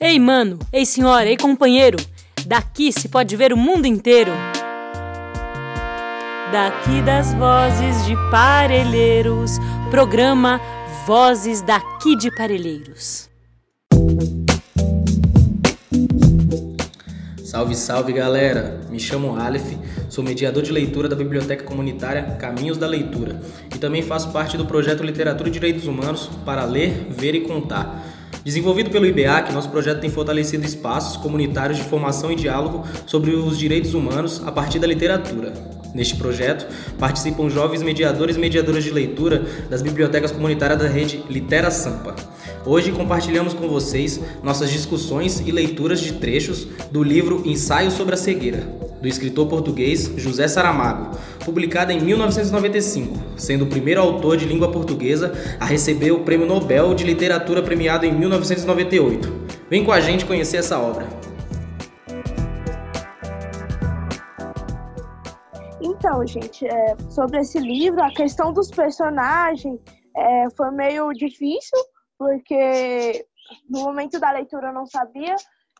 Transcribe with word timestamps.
Ei, 0.00 0.16
mano, 0.20 0.60
ei, 0.72 0.86
senhora, 0.86 1.28
ei, 1.28 1.36
companheiro, 1.36 1.98
daqui 2.46 2.92
se 2.92 3.08
pode 3.08 3.34
ver 3.34 3.52
o 3.52 3.56
mundo 3.56 3.84
inteiro. 3.84 4.30
Daqui 6.52 7.02
das 7.02 7.34
vozes 7.34 8.06
de 8.06 8.14
Parelheiros, 8.30 9.58
programa 9.90 10.60
Vozes 11.04 11.62
daqui 11.62 12.14
de 12.14 12.30
Parelheiros. 12.36 13.28
Salve, 17.42 17.74
salve 17.74 18.12
galera! 18.12 18.80
Me 18.88 19.00
chamo 19.00 19.34
Aleph, 19.34 19.76
sou 20.08 20.22
mediador 20.22 20.62
de 20.62 20.70
leitura 20.70 21.08
da 21.08 21.16
Biblioteca 21.16 21.64
Comunitária 21.64 22.22
Caminhos 22.38 22.78
da 22.78 22.86
Leitura 22.86 23.40
e 23.74 23.78
também 23.78 24.02
faço 24.02 24.30
parte 24.30 24.56
do 24.56 24.64
projeto 24.64 25.02
Literatura 25.02 25.48
e 25.48 25.52
Direitos 25.52 25.88
Humanos 25.88 26.30
para 26.44 26.64
ler, 26.64 27.08
ver 27.10 27.34
e 27.34 27.40
contar 27.40 28.07
Desenvolvido 28.44 28.90
pelo 28.90 29.06
IBEAC, 29.06 29.52
nosso 29.52 29.68
projeto 29.68 30.00
tem 30.00 30.10
fortalecido 30.10 30.64
espaços 30.64 31.16
comunitários 31.16 31.78
de 31.78 31.84
formação 31.84 32.30
e 32.32 32.36
diálogo 32.36 32.84
sobre 33.06 33.32
os 33.32 33.58
direitos 33.58 33.94
humanos 33.94 34.42
a 34.46 34.52
partir 34.52 34.78
da 34.78 34.86
literatura. 34.86 35.52
Neste 35.94 36.16
projeto, 36.16 36.66
participam 36.98 37.48
jovens 37.48 37.82
mediadores 37.82 38.36
e 38.36 38.38
mediadoras 38.38 38.84
de 38.84 38.90
leitura 38.90 39.44
das 39.70 39.82
bibliotecas 39.82 40.30
comunitárias 40.30 40.78
da 40.78 40.86
rede 40.86 41.24
Litera 41.28 41.70
Sampa. 41.70 42.14
Hoje 42.70 42.92
compartilhamos 42.92 43.54
com 43.54 43.66
vocês 43.66 44.20
nossas 44.42 44.68
discussões 44.68 45.40
e 45.40 45.50
leituras 45.50 46.00
de 46.00 46.12
trechos 46.12 46.66
do 46.90 47.02
livro 47.02 47.42
Ensaio 47.46 47.90
sobre 47.90 48.12
a 48.12 48.18
Cegueira, 48.18 48.58
do 49.00 49.08
escritor 49.08 49.48
português 49.48 50.12
José 50.18 50.46
Saramago, 50.46 51.16
publicada 51.46 51.94
em 51.94 51.98
1995, 51.98 53.38
sendo 53.38 53.64
o 53.64 53.68
primeiro 53.68 54.02
autor 54.02 54.36
de 54.36 54.44
língua 54.44 54.70
portuguesa 54.70 55.32
a 55.58 55.64
receber 55.64 56.10
o 56.10 56.24
Prêmio 56.24 56.46
Nobel 56.46 56.94
de 56.94 57.04
Literatura 57.04 57.62
premiado 57.62 58.04
em 58.04 58.12
1998. 58.12 59.32
Vem 59.70 59.82
com 59.82 59.90
a 59.90 60.00
gente 60.00 60.26
conhecer 60.26 60.58
essa 60.58 60.78
obra. 60.78 61.08
Então, 65.80 66.26
gente, 66.26 66.66
é, 66.66 66.96
sobre 67.08 67.40
esse 67.40 67.58
livro, 67.58 68.02
a 68.02 68.10
questão 68.10 68.52
dos 68.52 68.70
personagens 68.70 69.80
é, 70.14 70.50
foi 70.54 70.70
meio 70.70 71.10
difícil, 71.14 71.78
porque 72.18 73.26
no 73.68 73.82
momento 73.82 74.18
da 74.18 74.30
leitura 74.30 74.68
eu 74.68 74.74
não 74.74 74.86
sabia 74.86 75.36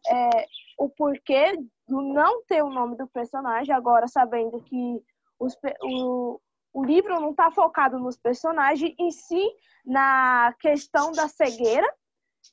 é, 0.09 0.47
o 0.79 0.89
porquê 0.89 1.59
do 1.87 2.01
não 2.01 2.45
ter 2.45 2.63
o 2.63 2.71
nome 2.71 2.97
do 2.97 3.07
personagem, 3.09 3.75
agora 3.75 4.07
sabendo 4.07 4.63
que 4.63 5.03
os, 5.39 5.57
o, 5.83 6.41
o 6.73 6.85
livro 6.85 7.21
não 7.21 7.31
está 7.31 7.51
focado 7.51 7.99
nos 7.99 8.17
personagens, 8.17 8.95
em 8.99 9.11
si 9.11 9.43
na 9.85 10.55
questão 10.61 11.13
da 11.13 11.29
cegueira, 11.29 11.87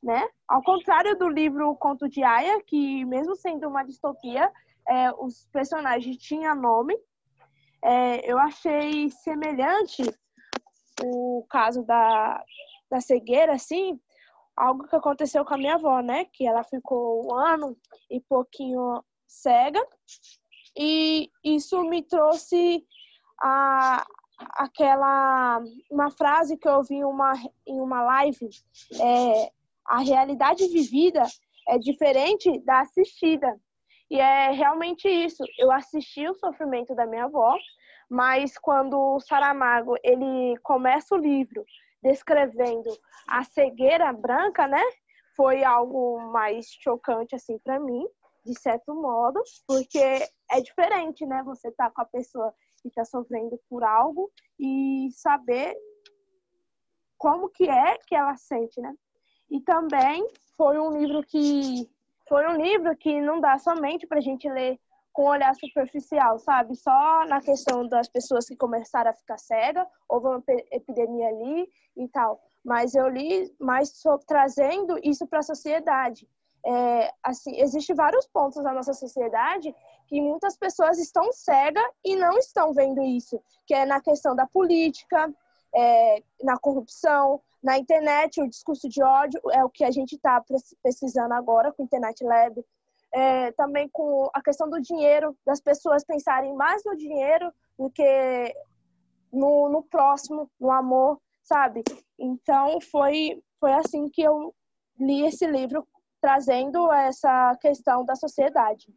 né? 0.02 0.28
Ao 0.48 0.64
contrário 0.64 1.18
do 1.18 1.28
livro 1.30 1.76
Conto 1.76 2.10
de 2.10 2.24
Aya, 2.24 2.62
que 2.64 3.06
mesmo 3.06 3.36
sendo 3.36 3.68
uma 3.68 3.84
distopia, 3.84 4.52
é, 4.88 5.12
os 5.12 5.48
personagens 5.52 6.18
tinham 6.18 6.56
nome. 6.56 6.98
É, 7.84 8.32
eu 8.32 8.38
achei 8.40 9.10
semelhante 9.10 10.04
o 11.04 11.46
caso 11.50 11.84
da, 11.84 12.44
da 12.90 13.02
cegueira, 13.02 13.54
assim, 13.54 14.00
algo 14.56 14.88
que 14.88 14.96
aconteceu 14.96 15.44
com 15.44 15.54
a 15.54 15.58
minha 15.58 15.76
avó, 15.76 16.00
né? 16.02 16.26
Que 16.26 16.48
ela 16.48 16.64
ficou 16.64 17.26
um 17.28 17.36
ano 17.36 17.78
e 18.10 18.20
pouquinho 18.20 19.04
cega. 19.28 19.86
E 20.78 21.30
isso 21.44 21.82
me 21.84 22.04
trouxe 22.04 22.86
a, 23.42 24.06
aquela 24.52 25.62
uma 25.90 26.12
frase 26.12 26.58
que 26.58 26.68
eu 26.68 26.76
ouvi 26.76 27.04
uma, 27.04 27.34
em 27.66 27.80
uma 27.80 28.04
live. 28.04 28.50
É, 29.02 29.52
a 29.86 30.00
realidade 30.00 30.68
vivida 30.68 31.24
é 31.68 31.78
diferente 31.78 32.60
da 32.60 32.82
assistida. 32.82 33.60
E 34.10 34.20
é 34.20 34.52
realmente 34.52 35.08
isso. 35.08 35.44
Eu 35.58 35.72
assisti 35.72 36.28
o 36.28 36.36
sofrimento 36.36 36.94
da 36.94 37.06
minha 37.06 37.26
avó, 37.26 37.58
mas 38.10 38.58
quando 38.58 38.98
o 38.98 39.20
Saramago 39.20 39.96
ele 40.04 40.58
começa 40.62 41.16
o 41.16 41.18
livro 41.18 41.66
descrevendo 42.06 42.96
a 43.28 43.44
cegueira 43.44 44.14
branca, 44.14 44.68
né? 44.68 44.84
Foi 45.36 45.64
algo 45.64 46.20
mais 46.32 46.68
chocante 46.80 47.36
assim 47.36 47.58
para 47.60 47.80
mim 47.80 48.06
de 48.46 48.54
certo 48.60 48.94
modo, 48.94 49.42
porque 49.68 49.98
é 50.52 50.62
diferente, 50.62 51.26
né? 51.26 51.42
Você 51.44 51.72
tá 51.72 51.90
com 51.90 52.02
a 52.02 52.06
pessoa 52.06 52.54
que 52.80 52.90
está 52.90 53.04
sofrendo 53.04 53.60
por 53.68 53.84
algo 53.84 54.32
e 54.60 55.10
saber 55.14 55.76
como 57.18 57.50
que 57.50 57.68
é 57.68 57.98
que 58.06 58.14
ela 58.14 58.38
sente, 58.38 58.80
né? 58.80 58.94
E 59.50 59.60
também 59.62 60.28
foi 60.56 60.80
um 60.80 60.92
livro 60.92 61.24
que 61.24 61.90
foi 62.30 62.48
um 62.48 62.56
livro 62.56 62.96
que 62.96 63.20
não 63.20 63.40
dá 63.40 63.58
somente 63.58 64.06
para 64.06 64.22
gente 64.22 64.48
ler 64.48 64.80
com 65.16 65.24
um 65.24 65.30
olhar 65.30 65.56
superficial, 65.56 66.38
sabe? 66.38 66.76
Só 66.76 67.26
na 67.26 67.42
questão 67.42 67.88
das 67.88 68.08
pessoas 68.10 68.46
que 68.46 68.56
começaram 68.56 69.10
a 69.10 69.14
ficar 69.14 69.40
cega, 69.40 69.88
houve 70.10 70.28
uma 70.28 70.44
epidemia 70.72 71.30
ali 71.30 71.70
e 71.96 72.08
tal. 72.10 72.40
Mas 72.64 72.94
eu 72.94 73.08
li 73.08 73.50
mais 73.60 73.94
trazendo 74.28 75.00
isso 75.02 75.26
para 75.26 75.40
a 75.40 75.44
sociedade 75.44 76.28
é, 76.66 77.14
assim, 77.22 77.60
existem 77.62 77.96
vários 77.96 78.26
pontos 78.28 78.62
na 78.64 78.74
nossa 78.74 78.92
sociedade 78.94 79.74
que 80.08 80.20
muitas 80.20 80.58
pessoas 80.58 80.98
estão 80.98 81.32
cegas 81.32 81.86
e 82.04 82.16
não 82.16 82.38
estão 82.40 82.74
vendo 82.74 83.04
isso, 83.04 83.40
que 83.68 83.74
é 83.74 83.86
na 83.86 84.02
questão 84.02 84.36
da 84.36 84.48
política, 84.48 85.32
é, 85.76 86.24
na 86.42 86.58
corrupção, 86.58 87.40
na 87.62 87.78
internet, 87.78 88.42
o 88.42 88.50
discurso 88.50 88.90
de 88.90 89.04
ódio 89.04 89.40
é 89.52 89.64
o 89.64 89.70
que 89.70 89.84
a 89.84 89.92
gente 89.92 90.16
está 90.16 90.44
pesquisando 90.84 91.34
agora 91.34 91.72
com 91.72 91.84
Internet 91.84 92.24
Lab, 92.24 92.64
é, 93.16 93.54
também 93.54 93.88
com 93.88 94.30
a 94.34 94.42
questão 94.42 94.70
do 94.70 94.82
dinheiro, 94.82 95.38
das 95.46 95.62
pessoas 95.62 96.04
pensarem 96.04 96.54
mais 96.54 96.84
no 96.84 96.98
dinheiro 96.98 97.50
do 97.80 97.90
que 97.90 98.54
no, 99.32 99.70
no 99.70 99.84
próximo, 99.84 100.52
no 100.60 100.70
amor, 100.70 101.22
sabe? 101.42 101.82
Então 102.20 102.82
foi 102.82 103.42
foi 103.58 103.72
assim 103.72 104.10
que 104.10 104.22
eu 104.22 104.54
li 105.00 105.26
esse 105.26 105.48
livro 105.48 105.88
trazendo 106.20 106.92
essa 106.92 107.56
questão 107.62 108.04
da 108.04 108.16
sociedade. 108.16 108.94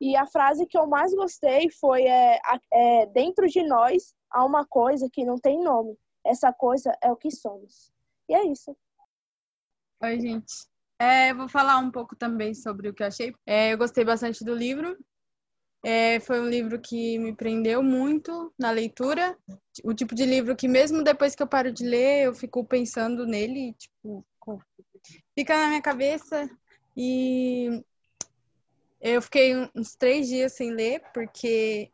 E 0.00 0.16
a 0.16 0.26
frase 0.26 0.66
que 0.66 0.76
eu 0.76 0.88
mais 0.88 1.14
gostei 1.14 1.70
foi: 1.70 2.02
é, 2.02 2.40
é, 2.72 3.06
dentro 3.06 3.46
de 3.46 3.62
nós 3.62 4.16
há 4.30 4.44
uma 4.44 4.66
coisa 4.66 5.08
que 5.08 5.24
não 5.24 5.38
tem 5.38 5.62
nome. 5.62 5.96
Essa 6.26 6.52
coisa 6.52 6.92
é 7.00 7.12
o 7.12 7.16
que 7.16 7.30
somos. 7.30 7.92
E 8.28 8.34
é 8.34 8.44
isso. 8.44 8.76
Oi, 10.02 10.18
gente. 10.18 10.69
É, 11.00 11.32
vou 11.32 11.48
falar 11.48 11.78
um 11.78 11.90
pouco 11.90 12.14
também 12.14 12.52
sobre 12.52 12.90
o 12.90 12.92
que 12.92 13.02
eu 13.02 13.06
achei. 13.06 13.34
É, 13.46 13.72
eu 13.72 13.78
gostei 13.78 14.04
bastante 14.04 14.44
do 14.44 14.54
livro. 14.54 14.98
É, 15.82 16.20
foi 16.20 16.38
um 16.38 16.46
livro 16.46 16.78
que 16.78 17.18
me 17.18 17.34
prendeu 17.34 17.82
muito 17.82 18.52
na 18.58 18.70
leitura. 18.70 19.34
O 19.82 19.94
tipo 19.94 20.14
de 20.14 20.26
livro 20.26 20.54
que, 20.54 20.68
mesmo 20.68 21.02
depois 21.02 21.34
que 21.34 21.42
eu 21.42 21.46
paro 21.46 21.72
de 21.72 21.86
ler, 21.86 22.26
eu 22.26 22.34
fico 22.34 22.62
pensando 22.66 23.26
nele, 23.26 23.72
tipo, 23.78 24.26
fica 25.34 25.56
na 25.56 25.68
minha 25.68 25.80
cabeça 25.80 26.50
e 26.94 27.82
eu 29.00 29.22
fiquei 29.22 29.56
uns 29.74 29.96
três 29.96 30.28
dias 30.28 30.52
sem 30.52 30.70
ler, 30.70 31.02
porque 31.14 31.90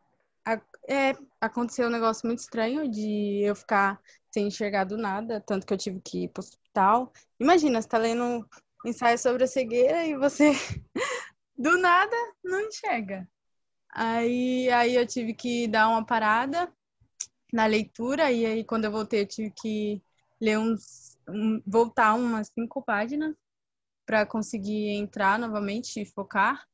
é, 0.85 1.15
aconteceu 1.39 1.87
um 1.87 1.91
negócio 1.91 2.27
muito 2.27 2.39
estranho 2.39 2.91
de 2.91 3.41
eu 3.41 3.55
ficar 3.55 4.01
sem 4.29 4.47
enxergar 4.47 4.83
do 4.83 4.97
nada, 4.97 5.39
tanto 5.39 5.65
que 5.65 5.73
eu 5.73 5.77
tive 5.77 6.01
que 6.01 6.25
ir 6.25 6.27
para 6.27 6.41
o 6.41 6.43
hospital. 6.43 7.13
Imagina, 7.39 7.81
você 7.81 7.87
tá 7.87 7.97
lendo 7.97 8.45
ensaio 8.87 9.17
sobre 9.17 9.43
a 9.43 9.47
cegueira 9.47 10.05
e 10.05 10.15
você 10.17 10.51
do 11.57 11.77
nada 11.77 12.15
não 12.43 12.61
enxerga. 12.61 13.27
Aí, 13.89 14.69
aí 14.69 14.95
eu 14.95 15.07
tive 15.07 15.33
que 15.33 15.67
dar 15.67 15.89
uma 15.89 16.05
parada 16.05 16.71
na 17.51 17.65
leitura, 17.65 18.31
e 18.31 18.45
aí 18.45 18.63
quando 18.63 18.85
eu 18.85 18.91
voltei 18.91 19.21
eu 19.21 19.27
tive 19.27 19.51
que 19.51 20.03
ler 20.39 20.57
uns. 20.57 21.17
Um, 21.29 21.61
voltar 21.67 22.13
umas 22.13 22.49
cinco 22.53 22.81
páginas 22.81 23.35
para 24.05 24.25
conseguir 24.25 24.91
entrar 24.91 25.37
novamente 25.37 25.99
e 26.01 26.05
focar. 26.05 26.65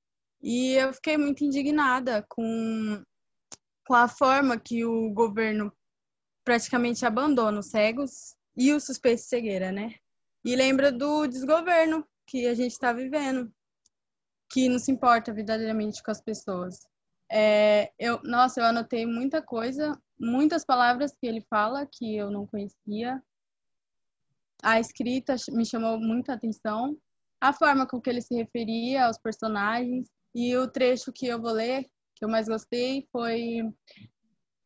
E 0.41 0.73
eu 0.73 0.93
fiquei 0.93 1.17
muito 1.17 1.43
indignada 1.43 2.23
com, 2.29 3.03
com 3.87 3.95
a 3.95 4.07
forma 4.07 4.59
que 4.59 4.85
o 4.85 5.09
governo 5.11 5.73
praticamente 6.43 7.05
abandona 7.05 7.59
os 7.59 7.69
cegos 7.71 8.35
e 8.55 8.71
o 8.73 8.79
suspeito 8.79 9.21
de 9.23 9.27
cegueira, 9.27 9.71
né? 9.71 9.95
E 10.43 10.55
lembra 10.55 10.91
do 10.91 11.25
desgoverno 11.27 12.05
que 12.27 12.47
a 12.47 12.53
gente 12.53 12.71
está 12.71 12.91
vivendo, 12.91 13.51
que 14.51 14.67
não 14.67 14.79
se 14.79 14.91
importa 14.91 15.33
verdadeiramente 15.33 16.03
com 16.03 16.11
as 16.11 16.21
pessoas. 16.21 16.79
É, 17.31 17.91
eu, 17.97 18.21
nossa, 18.23 18.59
eu 18.59 18.65
anotei 18.65 19.05
muita 19.05 19.41
coisa, 19.41 19.97
muitas 20.19 20.65
palavras 20.65 21.15
que 21.15 21.25
ele 21.25 21.41
fala 21.49 21.87
que 21.91 22.15
eu 22.15 22.29
não 22.29 22.45
conhecia. 22.45 23.21
A 24.61 24.79
escrita 24.79 25.35
me 25.49 25.65
chamou 25.65 25.99
muita 25.99 26.33
atenção 26.33 26.97
a 27.41 27.51
forma 27.51 27.85
com 27.85 27.99
que 27.99 28.09
ele 28.09 28.21
se 28.21 28.33
referia 28.35 29.05
aos 29.05 29.17
personagens. 29.17 30.09
E 30.33 30.55
o 30.55 30.67
trecho 30.67 31.11
que 31.11 31.27
eu 31.27 31.41
vou 31.41 31.51
ler, 31.51 31.83
que 32.15 32.23
eu 32.23 32.29
mais 32.29 32.47
gostei, 32.47 33.07
foi, 33.11 33.61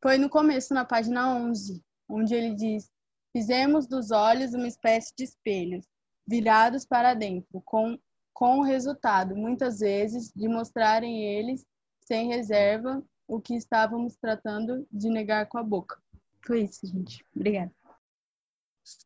foi 0.01 0.17
no 0.17 0.29
começo, 0.29 0.73
na 0.73 0.85
página 0.85 1.35
11, 1.35 1.83
onde 2.07 2.35
ele 2.35 2.53
diz: 2.53 2.89
Fizemos 3.37 3.85
dos 3.85 4.09
olhos 4.09 4.55
uma 4.55 4.67
espécie 4.67 5.13
de 5.15 5.23
espelhos, 5.23 5.85
virados 6.27 6.87
para 6.87 7.13
dentro, 7.13 7.61
com, 7.63 7.95
com 8.33 8.57
o 8.57 8.63
resultado, 8.63 9.35
muitas 9.35 9.77
vezes, 9.77 10.33
de 10.35 10.47
mostrarem 10.47 11.23
eles, 11.23 11.63
sem 12.03 12.29
reserva, 12.29 12.99
o 13.27 13.39
que 13.39 13.53
estávamos 13.53 14.17
tratando 14.17 14.87
de 14.91 15.11
negar 15.11 15.45
com 15.45 15.59
a 15.59 15.63
boca. 15.63 16.01
Foi 16.43 16.63
isso, 16.63 16.87
gente. 16.87 17.23
Obrigada. 17.35 17.71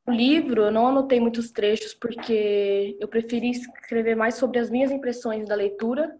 O 0.08 0.12
livro, 0.12 0.62
eu 0.62 0.72
não 0.72 0.88
anotei 0.88 1.20
muitos 1.20 1.52
trechos 1.52 1.94
porque 1.94 2.98
eu 3.02 3.10
preferi 3.10 3.52
escrever 3.52 4.16
mais 4.16 4.36
sobre 4.36 4.60
as 4.60 4.70
minhas 4.70 4.92
impressões 4.92 5.46
da 5.46 5.56
leitura, 5.56 6.18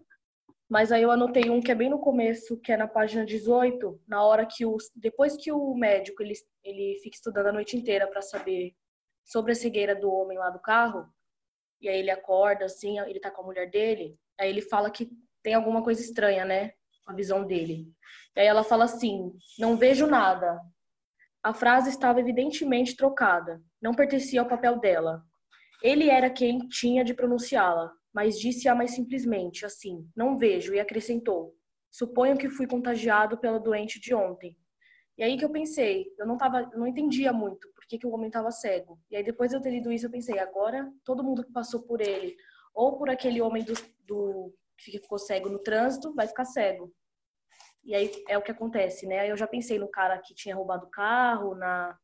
mas 0.72 0.90
aí 0.90 1.02
eu 1.02 1.10
anotei 1.10 1.50
um 1.50 1.60
que 1.60 1.70
é 1.70 1.74
bem 1.74 1.90
no 1.90 1.98
começo, 1.98 2.58
que 2.58 2.72
é 2.72 2.78
na 2.78 2.88
página 2.88 3.26
18, 3.26 4.00
na 4.08 4.24
hora 4.24 4.46
que 4.46 4.64
o 4.64 4.78
depois 4.96 5.36
que 5.36 5.52
o 5.52 5.74
médico 5.74 6.22
ele, 6.22 6.32
ele 6.64 6.98
fica 7.02 7.14
estudando 7.14 7.48
a 7.48 7.52
noite 7.52 7.76
inteira 7.76 8.06
para 8.06 8.22
saber 8.22 8.74
sobre 9.22 9.52
a 9.52 9.54
cegueira 9.54 9.94
do 9.94 10.10
homem 10.10 10.38
lá 10.38 10.48
do 10.48 10.58
carro, 10.58 11.06
e 11.78 11.90
aí 11.90 11.98
ele 11.98 12.10
acorda 12.10 12.64
assim, 12.64 12.98
ele 13.00 13.20
tá 13.20 13.30
com 13.30 13.42
a 13.42 13.44
mulher 13.44 13.68
dele, 13.68 14.18
aí 14.40 14.48
ele 14.48 14.62
fala 14.62 14.90
que 14.90 15.10
tem 15.42 15.52
alguma 15.52 15.84
coisa 15.84 16.00
estranha, 16.00 16.46
né? 16.46 16.72
A 17.06 17.12
visão 17.12 17.46
dele. 17.46 17.92
E 18.34 18.40
aí 18.40 18.46
ela 18.46 18.64
fala 18.64 18.84
assim: 18.84 19.30
"Não 19.58 19.76
vejo 19.76 20.06
nada, 20.06 20.58
a 21.42 21.52
frase 21.52 21.90
estava 21.90 22.18
evidentemente 22.18 22.96
trocada, 22.96 23.62
não 23.78 23.92
pertencia 23.92 24.40
ao 24.40 24.48
papel 24.48 24.80
dela. 24.80 25.22
Ele 25.82 26.08
era 26.08 26.30
quem 26.30 26.66
tinha 26.66 27.04
de 27.04 27.12
pronunciá-la, 27.12 27.92
mas 28.12 28.38
disse-a 28.38 28.74
mais 28.74 28.92
simplesmente, 28.92 29.64
assim, 29.64 30.08
não 30.14 30.38
vejo, 30.38 30.74
e 30.74 30.80
acrescentou, 30.80 31.54
suponho 31.90 32.36
que 32.36 32.48
fui 32.48 32.66
contagiado 32.66 33.38
pela 33.38 33.58
doente 33.58 34.00
de 34.00 34.14
ontem. 34.14 34.56
E 35.16 35.22
aí 35.22 35.36
que 35.36 35.44
eu 35.44 35.50
pensei, 35.50 36.06
eu 36.18 36.26
não 36.26 36.36
tava, 36.36 36.62
não 36.74 36.86
entendia 36.86 37.32
muito 37.32 37.70
por 37.74 37.84
que, 37.86 37.98
que 37.98 38.06
o 38.06 38.10
homem 38.10 38.28
estava 38.28 38.50
cego. 38.50 38.98
E 39.10 39.16
aí 39.16 39.22
depois 39.22 39.50
de 39.50 39.56
eu 39.56 39.60
ter 39.60 39.70
lido 39.70 39.92
isso, 39.92 40.06
eu 40.06 40.10
pensei, 40.10 40.38
agora 40.38 40.90
todo 41.04 41.22
mundo 41.22 41.44
que 41.44 41.52
passou 41.52 41.82
por 41.82 42.00
ele, 42.00 42.34
ou 42.74 42.96
por 42.96 43.10
aquele 43.10 43.40
homem 43.40 43.62
do, 43.62 43.74
do 44.06 44.54
que 44.78 44.98
ficou 44.98 45.18
cego 45.18 45.48
no 45.48 45.58
trânsito, 45.58 46.14
vai 46.14 46.26
ficar 46.26 46.44
cego. 46.44 46.92
E 47.84 47.94
aí 47.94 48.10
é 48.28 48.38
o 48.38 48.42
que 48.42 48.50
acontece, 48.50 49.06
né? 49.06 49.30
Eu 49.30 49.36
já 49.36 49.46
pensei 49.46 49.78
no 49.78 49.88
cara 49.88 50.18
que 50.18 50.34
tinha 50.34 50.54
roubado 50.54 50.86
o 50.86 50.90
carro, 50.90 51.54
na 51.54 51.98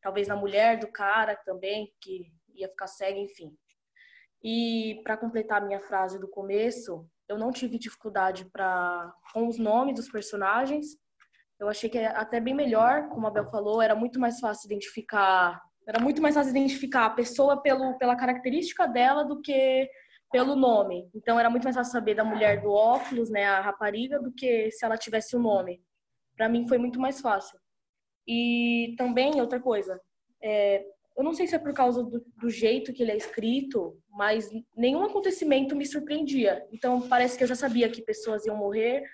talvez 0.00 0.26
na 0.26 0.36
mulher 0.36 0.78
do 0.78 0.88
cara 0.88 1.36
também 1.36 1.92
que 2.00 2.26
ia 2.54 2.68
ficar 2.68 2.86
cega, 2.86 3.18
enfim. 3.18 3.56
E 4.42 5.00
para 5.04 5.16
completar 5.16 5.62
a 5.62 5.64
minha 5.64 5.80
frase 5.80 6.18
do 6.18 6.28
começo, 6.28 7.06
eu 7.28 7.38
não 7.38 7.50
tive 7.50 7.78
dificuldade 7.78 8.44
para 8.52 9.14
com 9.32 9.46
os 9.46 9.58
nomes 9.58 9.94
dos 9.94 10.10
personagens. 10.10 10.86
Eu 11.60 11.68
achei 11.68 11.88
que 11.88 11.98
é 11.98 12.06
até 12.06 12.40
bem 12.40 12.54
melhor, 12.54 13.08
como 13.08 13.26
a 13.26 13.30
Bel 13.30 13.46
falou, 13.46 13.80
era 13.80 13.94
muito 13.94 14.18
mais 14.18 14.40
fácil 14.40 14.66
identificar, 14.66 15.62
era 15.86 16.00
muito 16.00 16.20
mais 16.20 16.34
fácil 16.34 16.50
identificar 16.50 17.06
a 17.06 17.10
pessoa 17.10 17.62
pelo 17.62 17.96
pela 17.98 18.16
característica 18.16 18.86
dela 18.86 19.24
do 19.24 19.40
que 19.40 19.88
pelo 20.32 20.56
nome. 20.56 21.08
Então 21.14 21.38
era 21.38 21.50
muito 21.50 21.64
mais 21.64 21.76
fácil 21.76 21.92
saber 21.92 22.14
da 22.14 22.24
mulher 22.24 22.62
do 22.62 22.70
óculos, 22.70 23.30
né, 23.30 23.44
a 23.44 23.60
rapariga, 23.60 24.18
do 24.18 24.32
que 24.32 24.70
se 24.72 24.84
ela 24.84 24.96
tivesse 24.96 25.36
o 25.36 25.38
um 25.38 25.42
nome. 25.42 25.80
Para 26.36 26.48
mim 26.48 26.66
foi 26.66 26.78
muito 26.78 26.98
mais 26.98 27.20
fácil. 27.20 27.58
E 28.26 28.94
também 28.96 29.40
outra 29.40 29.60
coisa, 29.60 30.00
é, 30.42 30.84
eu 31.16 31.22
não 31.22 31.34
sei 31.34 31.46
se 31.46 31.54
é 31.54 31.58
por 31.58 31.74
causa 31.74 32.02
do, 32.02 32.24
do, 32.36 32.48
jeito 32.48 32.92
que 32.92 33.02
ele 33.02 33.12
é 33.12 33.16
escrito, 33.16 34.00
mas 34.08 34.48
nenhum 34.76 35.04
acontecimento 35.04 35.76
me 35.76 35.86
surpreendia. 35.86 36.66
Então 36.72 37.06
parece 37.08 37.36
que 37.36 37.44
eu 37.44 37.48
já 37.48 37.54
sabia 37.54 37.90
que 37.90 38.02
pessoas 38.02 38.46
iam 38.46 38.56
morrer 38.56 39.04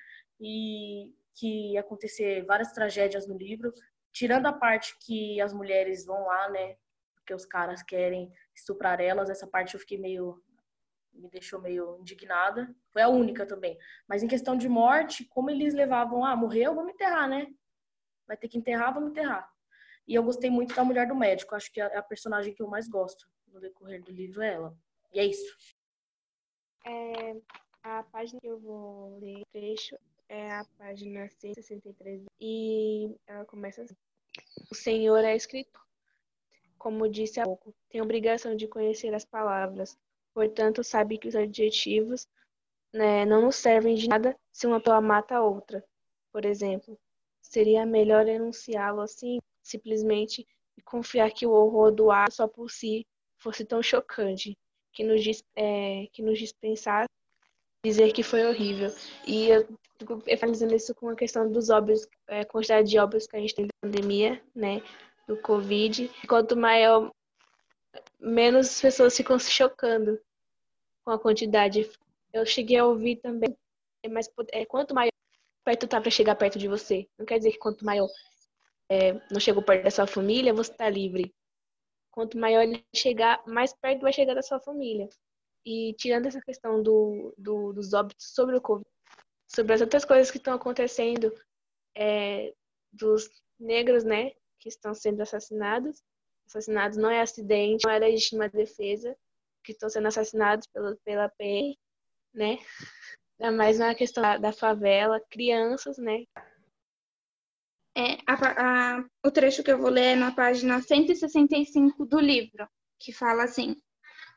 e 0.41 1.13
que 1.35 1.73
ia 1.73 1.81
acontecer 1.81 2.45
várias 2.45 2.73
tragédias 2.73 3.27
no 3.27 3.37
livro, 3.37 3.73
tirando 4.13 4.47
a 4.47 4.53
parte 4.53 4.97
que 5.01 5.41
as 5.41 5.53
mulheres 5.53 6.05
vão 6.05 6.25
lá, 6.25 6.49
né? 6.51 6.77
Porque 7.15 7.35
os 7.35 7.45
caras 7.45 7.83
querem 7.83 8.33
estuprar 8.55 9.01
elas, 9.01 9.31
essa 9.31 9.47
parte 9.47 9.75
eu 9.75 9.81
fiquei 9.81 9.99
meio 9.99 10.43
me 11.13 11.29
deixou 11.29 11.61
meio 11.61 11.99
indignada. 12.01 12.73
Foi 12.93 13.03
a 13.03 13.09
única 13.09 13.45
também. 13.45 13.77
Mas 14.09 14.23
em 14.23 14.29
questão 14.29 14.57
de 14.57 14.69
morte, 14.69 15.25
como 15.25 15.51
eles 15.51 15.75
levavam, 15.75 16.25
ah, 16.25 16.37
morreu, 16.37 16.77
vamos 16.77 16.93
enterrar, 16.93 17.29
né? 17.29 17.49
Vai 18.27 18.37
ter 18.37 18.47
que 18.47 18.57
enterrar, 18.57 18.95
vamos 18.95 19.11
enterrar. 19.11 19.51
E 20.09 20.15
eu 20.15 20.23
gostei 20.23 20.51
muito 20.51 20.75
da 20.75 20.83
mulher 20.83 21.07
do 21.07 21.15
médico. 21.15 21.55
Acho 21.55 21.71
que 21.71 21.81
é 21.81 21.97
a 21.97 22.03
personagem 22.03 22.55
que 22.55 22.63
eu 22.63 22.67
mais 22.67 22.89
gosto 22.89 23.29
no 23.47 23.61
decorrer 23.61 24.03
do 24.03 24.11
livro 24.11 24.43
é 24.43 24.55
ela. 24.55 24.77
E 25.13 25.21
é 25.21 25.25
isso. 25.25 25.57
É, 26.85 27.37
a 27.83 28.03
página 28.03 28.41
que 28.41 28.47
eu 28.47 28.59
vou 28.59 29.19
ler 29.19 29.45
trecho 29.53 29.97
é 30.29 30.51
a 30.51 30.65
página 30.79 31.29
163 31.29 32.25
e 32.41 33.15
ela 33.27 33.45
começa 33.45 33.83
assim. 33.83 33.97
O 34.71 34.75
Senhor 34.75 35.23
é 35.25 35.37
escritor. 35.37 35.87
Como 36.79 37.09
disse 37.09 37.41
há 37.41 37.45
pouco, 37.45 37.75
tem 37.91 38.01
obrigação 38.01 38.57
de 38.57 38.67
conhecer 38.67 39.13
as 39.13 39.25
palavras, 39.25 39.99
Portanto, 40.39 40.85
sabe 40.85 41.19
que 41.19 41.27
os 41.27 41.35
adjetivos 41.35 42.29
né, 42.93 43.25
não 43.25 43.43
nos 43.43 43.57
servem 43.57 43.97
de 43.97 44.09
nada 44.09 44.39
se 44.53 44.69
uma 44.69 44.79
pessoa 44.79 45.01
mata 45.01 45.35
a 45.35 45.43
outra. 45.43 45.85
Por 46.31 46.45
exemplo, 46.45 46.97
seria 47.43 47.85
melhor 47.85 48.29
enunciá-lo 48.29 49.01
assim, 49.01 49.41
simplesmente, 49.69 50.47
e 50.77 50.83
confiar 50.83 51.31
que 51.31 51.47
o 51.47 51.51
horror 51.51 51.91
do 51.91 52.11
ato 52.11 52.35
só 52.35 52.49
por 52.49 52.71
si 52.71 53.07
fosse 53.37 53.65
tão 53.65 53.83
chocante, 53.83 54.57
que 54.93 55.05
nos, 55.05 55.23
é, 55.57 56.07
que 56.13 56.23
nos 56.23 56.39
dispensasse 56.39 57.09
dizer 57.85 58.13
que 58.13 58.23
foi 58.23 58.45
horrível. 58.47 58.93
E 59.27 59.49
eu 59.49 59.67
fico 59.99 60.23
fazendo 60.39 60.75
isso 60.75 60.95
com 60.95 61.09
a 61.09 61.17
questão 61.17 61.51
dos 61.51 61.71
óbitos, 61.71 62.07
é, 62.27 62.45
quantidade 62.45 62.89
de 62.89 62.99
óbitos 62.99 63.27
que 63.27 63.37
a 63.37 63.41
gente 63.41 63.55
tem 63.55 63.67
da 63.67 63.89
pandemia, 63.89 64.43
né, 64.55 64.83
do 65.27 65.37
Covid. 65.37 66.11
Quanto 66.29 66.57
maior, 66.57 67.13
menos 68.19 68.81
pessoas 68.81 69.17
ficam 69.17 69.39
se 69.39 69.51
chocando 69.51 70.21
com 71.05 71.13
a 71.13 71.19
quantidade. 71.19 71.91
Eu 72.33 72.45
cheguei 72.45 72.79
a 72.79 72.87
ouvir 72.87 73.17
também, 73.17 73.57
mas 74.11 74.29
é, 74.53 74.65
quanto 74.67 74.95
maior 74.95 75.11
perto 75.65 75.87
tá 75.87 76.01
para 76.01 76.11
chegar 76.11 76.35
perto 76.35 76.59
de 76.59 76.69
você. 76.69 77.07
Não 77.19 77.27
quer 77.27 77.39
dizer 77.39 77.53
que 77.53 77.59
quanto 77.59 77.85
maior 77.85 78.09
é, 78.89 79.15
não 79.31 79.41
chegou 79.41 79.63
perto 79.63 79.85
da 79.85 79.91
sua 79.91 80.07
família, 80.07 80.55
você 80.55 80.71
está 80.71 80.89
livre. 80.89 81.35
Quanto 82.11 82.39
maior 82.39 82.63
ele 82.63 82.85
chegar, 82.95 83.43
mais 83.47 83.73
perto 83.75 84.01
vai 84.01 84.13
chegar 84.13 84.35
da 84.35 84.43
sua 84.43 84.61
família. 84.61 85.09
E 85.65 85.95
tirando 85.99 86.27
essa 86.27 86.41
questão 86.41 86.83
do, 86.83 87.35
do 87.37 87.73
dos 87.73 87.93
óbitos 87.93 88.35
sobre 88.35 88.57
o 88.57 88.61
Covid, 88.61 88.89
sobre 89.47 89.75
as 89.75 89.81
outras 89.81 90.05
coisas 90.05 90.31
que 90.31 90.39
estão 90.39 90.55
acontecendo, 90.55 91.33
é, 91.95 92.55
dos 92.93 93.29
negros, 93.59 94.05
né, 94.05 94.33
que 94.59 94.69
estão 94.69 94.95
sendo 94.95 95.21
assassinados. 95.21 96.03
Assassinados 96.47 96.97
não 96.97 97.11
é 97.11 97.21
acidente, 97.21 97.85
não 97.85 97.93
é 97.93 97.99
legítima 97.99 98.49
defesa 98.49 99.17
que 99.63 99.73
estão 99.73 99.91
sendo 99.91 100.09
assassinados 100.09 100.67
pela, 100.69 100.97
pela 101.05 101.29
PM, 101.31 101.79
né? 102.33 102.59
Ainda 103.39 103.57
mais 103.57 103.79
na 103.79 103.95
questão 103.95 104.23
da, 104.23 104.39
da 104.39 104.53
favela, 104.53 105.21
crianças, 105.29 105.99
né? 105.99 106.25
É, 107.99 108.17
a, 108.29 108.99
a, 108.99 109.05
o 109.27 109.31
trecho 109.33 109.65
que 109.65 109.73
eu 109.73 109.79
vou 109.79 109.91
ler 109.91 110.13
é 110.13 110.15
na 110.15 110.31
página 110.31 110.81
165 110.81 112.07
do 112.07 112.21
livro, 112.21 112.69
que 112.97 113.13
fala 113.13 113.43
assim: 113.43 113.75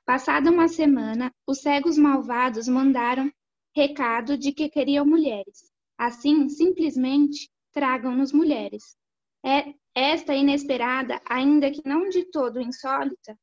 Passada 0.04 0.50
uma 0.50 0.68
semana, 0.68 1.32
os 1.46 1.62
cegos 1.62 1.96
malvados 1.96 2.68
mandaram 2.68 3.32
recado 3.76 4.36
de 4.36 4.52
que 4.52 4.68
queriam 4.68 5.06
mulheres. 5.06 5.72
Assim, 5.96 6.50
simplesmente, 6.50 7.52
tragam-nos 7.72 8.34
mulheres. 8.34 8.98
É, 9.46 9.76
esta 9.94 10.34
inesperada, 10.34 11.22
ainda 11.30 11.70
que 11.70 11.84
não 11.86 12.10
de 12.10 12.32
todo 12.32 12.60
insólita, 12.60 13.38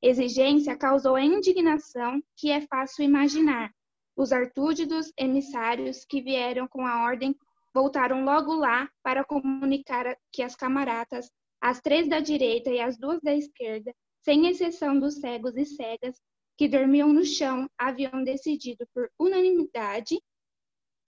exigência 0.00 0.78
causou 0.78 1.14
a 1.14 1.22
indignação 1.22 2.22
que 2.38 2.50
é 2.50 2.62
fácil 2.62 3.04
imaginar. 3.04 3.70
Os 4.16 4.32
artúdidos 4.32 5.12
emissários 5.14 6.06
que 6.06 6.22
vieram 6.22 6.66
com 6.66 6.86
a 6.86 7.04
ordem 7.04 7.36
voltaram 7.78 8.24
logo 8.24 8.54
lá 8.54 8.90
para 9.04 9.24
comunicar 9.24 10.16
que 10.32 10.42
as 10.42 10.56
camaradas, 10.56 11.30
as 11.60 11.80
três 11.80 12.08
da 12.08 12.18
direita 12.18 12.70
e 12.70 12.80
as 12.80 12.98
duas 12.98 13.20
da 13.20 13.32
esquerda, 13.32 13.94
sem 14.20 14.48
exceção 14.48 14.98
dos 14.98 15.20
cegos 15.20 15.56
e 15.56 15.64
cegas 15.64 16.20
que 16.56 16.66
dormiam 16.66 17.12
no 17.12 17.24
chão, 17.24 17.70
haviam 17.78 18.24
decidido 18.24 18.84
por 18.92 19.08
unanimidade 19.16 20.20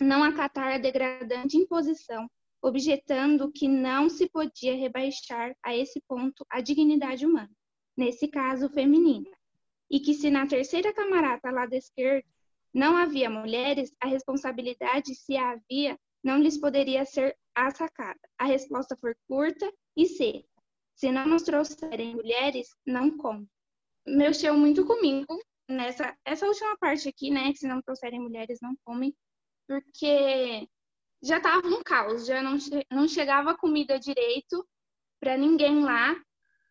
não 0.01 0.23
acatar 0.23 0.75
a 0.75 0.79
degradante 0.79 1.57
imposição, 1.57 2.31
objetando 2.63 3.51
que 3.51 3.67
não 3.67 4.09
se 4.09 4.29
podia 4.29 4.77
rebaixar 4.77 5.53
a 5.65 5.77
esse 5.77 6.01
ponto 6.07 6.47
a 6.49 6.61
dignidade 6.61 7.27
humana 7.27 7.51
nesse 7.97 8.29
caso 8.29 8.69
feminina, 8.69 9.29
e 9.91 9.99
que 9.99 10.15
se 10.15 10.31
na 10.31 10.47
terceira 10.47 10.95
camarata 10.95 11.51
lá 11.51 11.67
da 11.67 11.77
esquerda 11.77 12.25
não 12.73 12.97
havia 12.97 13.29
mulheres, 13.29 13.93
a 14.01 14.07
responsabilidade, 14.07 15.17
se 15.17 15.37
havia, 15.37 15.99
não 16.23 16.39
lhes 16.39 16.59
poderia 16.59 17.05
ser 17.05 17.37
assacada. 17.55 18.21
A 18.39 18.45
resposta 18.45 18.97
foi 19.01 19.15
curta 19.29 19.71
e 19.97 20.07
seca. 20.07 20.49
Se 20.95 21.11
não 21.11 21.27
nos 21.27 21.43
trouxerem 21.43 22.15
mulheres, 22.15 22.69
não 22.87 23.17
come. 23.17 23.49
Mexeu 24.07 24.57
muito 24.57 24.85
comigo 24.85 25.39
nessa 25.69 26.17
essa 26.25 26.47
última 26.47 26.77
parte 26.79 27.09
aqui, 27.09 27.31
né? 27.31 27.53
Que 27.53 27.59
se 27.59 27.67
não 27.67 27.81
trouxerem 27.81 28.21
mulheres, 28.21 28.59
não 28.61 28.75
comem, 28.85 29.15
porque 29.67 30.69
já 31.23 31.39
estava 31.39 31.67
um 31.67 31.83
caos, 31.83 32.27
já 32.27 32.43
não, 32.43 32.57
não 32.91 33.09
chegava 33.09 33.57
comida 33.57 33.99
direito 33.99 34.67
para 35.21 35.37
ninguém 35.37 35.83
lá. 35.83 36.17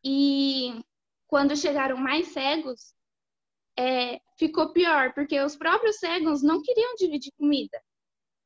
E 0.04 0.80
quando 1.28 1.56
chegaram 1.56 1.98
mais 1.98 2.28
cegos, 2.30 2.94
é, 3.78 4.20
ficou 4.38 4.74
pior, 4.74 5.14
porque 5.14 5.40
os 5.40 5.56
próprios 5.56 5.98
cegos 5.98 6.44
não 6.44 6.62
queriam 6.62 6.96
dividir 6.96 7.32
comida, 7.38 7.82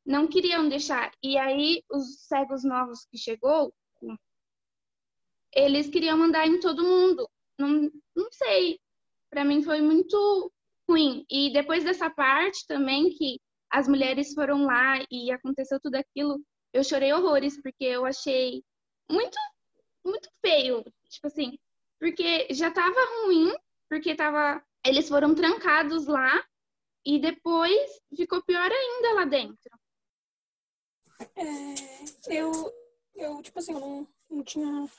não 0.06 0.28
queriam 0.28 0.68
deixar. 0.68 1.12
E 1.22 1.38
aí 1.38 1.84
os 1.90 2.26
cegos 2.28 2.64
novos 2.64 3.06
que 3.06 3.18
chegou, 3.18 3.74
eles 5.54 5.90
queriam 5.90 6.18
mandar 6.18 6.48
em 6.48 6.60
todo 6.60 6.84
mundo. 6.84 7.30
Não, 7.58 7.92
não 8.16 8.32
sei, 8.32 8.80
para 9.30 9.46
mim 9.46 9.64
foi 9.64 9.82
muito 9.82 10.52
ruim. 10.90 11.26
E 11.30 11.52
depois 11.54 11.84
dessa 11.84 12.10
parte 12.10 12.66
também 12.68 13.10
que 13.10 13.40
as 13.70 13.88
mulheres 13.88 14.34
foram 14.34 14.66
lá 14.66 15.04
e 15.10 15.32
aconteceu 15.32 15.80
tudo 15.80 15.96
aquilo, 15.96 16.40
eu 16.72 16.84
chorei 16.84 17.14
horrores 17.14 17.60
porque 17.62 17.86
eu 17.86 18.06
achei 18.06 18.64
muito 19.10 19.38
muito 20.06 20.30
feio, 20.46 20.84
tipo 21.10 21.28
assim, 21.28 21.58
porque 21.98 22.48
já 22.54 22.70
tava 22.70 23.00
ruim, 23.24 23.56
porque 23.90 24.16
tava 24.16 24.62
eles 24.86 25.08
foram 25.08 25.34
trancados 25.34 26.08
lá 26.08 26.44
e 27.06 27.20
depois 27.20 28.02
ficou 28.16 28.44
pior 28.44 28.70
ainda 28.70 29.14
lá 29.14 29.26
dentro. 29.26 29.83
É, 31.36 32.36
eu, 32.36 32.74
eu, 33.16 33.42
tipo 33.42 33.60
assim, 33.60 33.74
eu 33.74 33.80
não, 33.80 34.08
não 34.30 34.44
tinha. 34.44 34.90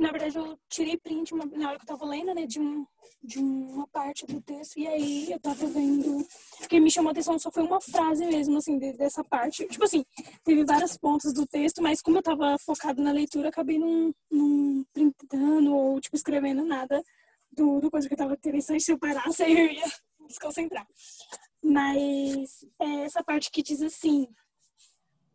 Na 0.00 0.10
verdade, 0.10 0.38
eu 0.38 0.58
tirei 0.70 0.96
print 0.96 1.34
uma, 1.34 1.44
na 1.44 1.68
hora 1.68 1.78
que 1.78 1.84
eu 1.84 1.96
tava 1.96 2.06
lendo, 2.06 2.34
né, 2.34 2.46
de, 2.46 2.58
um, 2.58 2.86
de 3.22 3.38
uma 3.38 3.86
parte 3.88 4.24
do 4.24 4.40
texto, 4.40 4.78
e 4.78 4.86
aí 4.86 5.32
eu 5.32 5.38
tava 5.38 5.66
vendo. 5.66 6.20
O 6.62 6.68
que 6.68 6.80
me 6.80 6.90
chamou 6.90 7.10
a 7.10 7.12
atenção 7.12 7.38
só 7.38 7.50
foi 7.50 7.62
uma 7.62 7.80
frase 7.80 8.24
mesmo, 8.24 8.56
assim, 8.56 8.78
de, 8.78 8.92
dessa 8.94 9.22
parte. 9.22 9.66
Tipo 9.68 9.84
assim, 9.84 10.04
teve 10.44 10.64
vários 10.64 10.96
pontos 10.96 11.32
do 11.32 11.46
texto, 11.46 11.82
mas 11.82 12.00
como 12.00 12.18
eu 12.18 12.22
tava 12.22 12.56
focado 12.64 13.02
na 13.02 13.12
leitura, 13.12 13.48
acabei 13.50 13.78
não, 13.78 14.14
não 14.30 14.84
printando 14.92 15.74
ou, 15.74 16.00
tipo, 16.00 16.16
escrevendo 16.16 16.64
nada 16.64 17.02
do, 17.52 17.80
do 17.80 17.90
coisa 17.90 18.08
que 18.08 18.14
eu 18.14 18.18
tava 18.18 18.34
interessante 18.34 18.82
se 18.82 18.92
eu 18.92 18.98
parasse, 18.98 19.42
aí 19.44 19.58
eu 19.58 19.72
ia 19.72 19.92
desconcentrar. 20.26 20.86
Mas 21.62 22.64
é 22.80 23.04
essa 23.04 23.22
parte 23.24 23.50
que 23.50 23.62
diz 23.62 23.82
assim: 23.82 24.28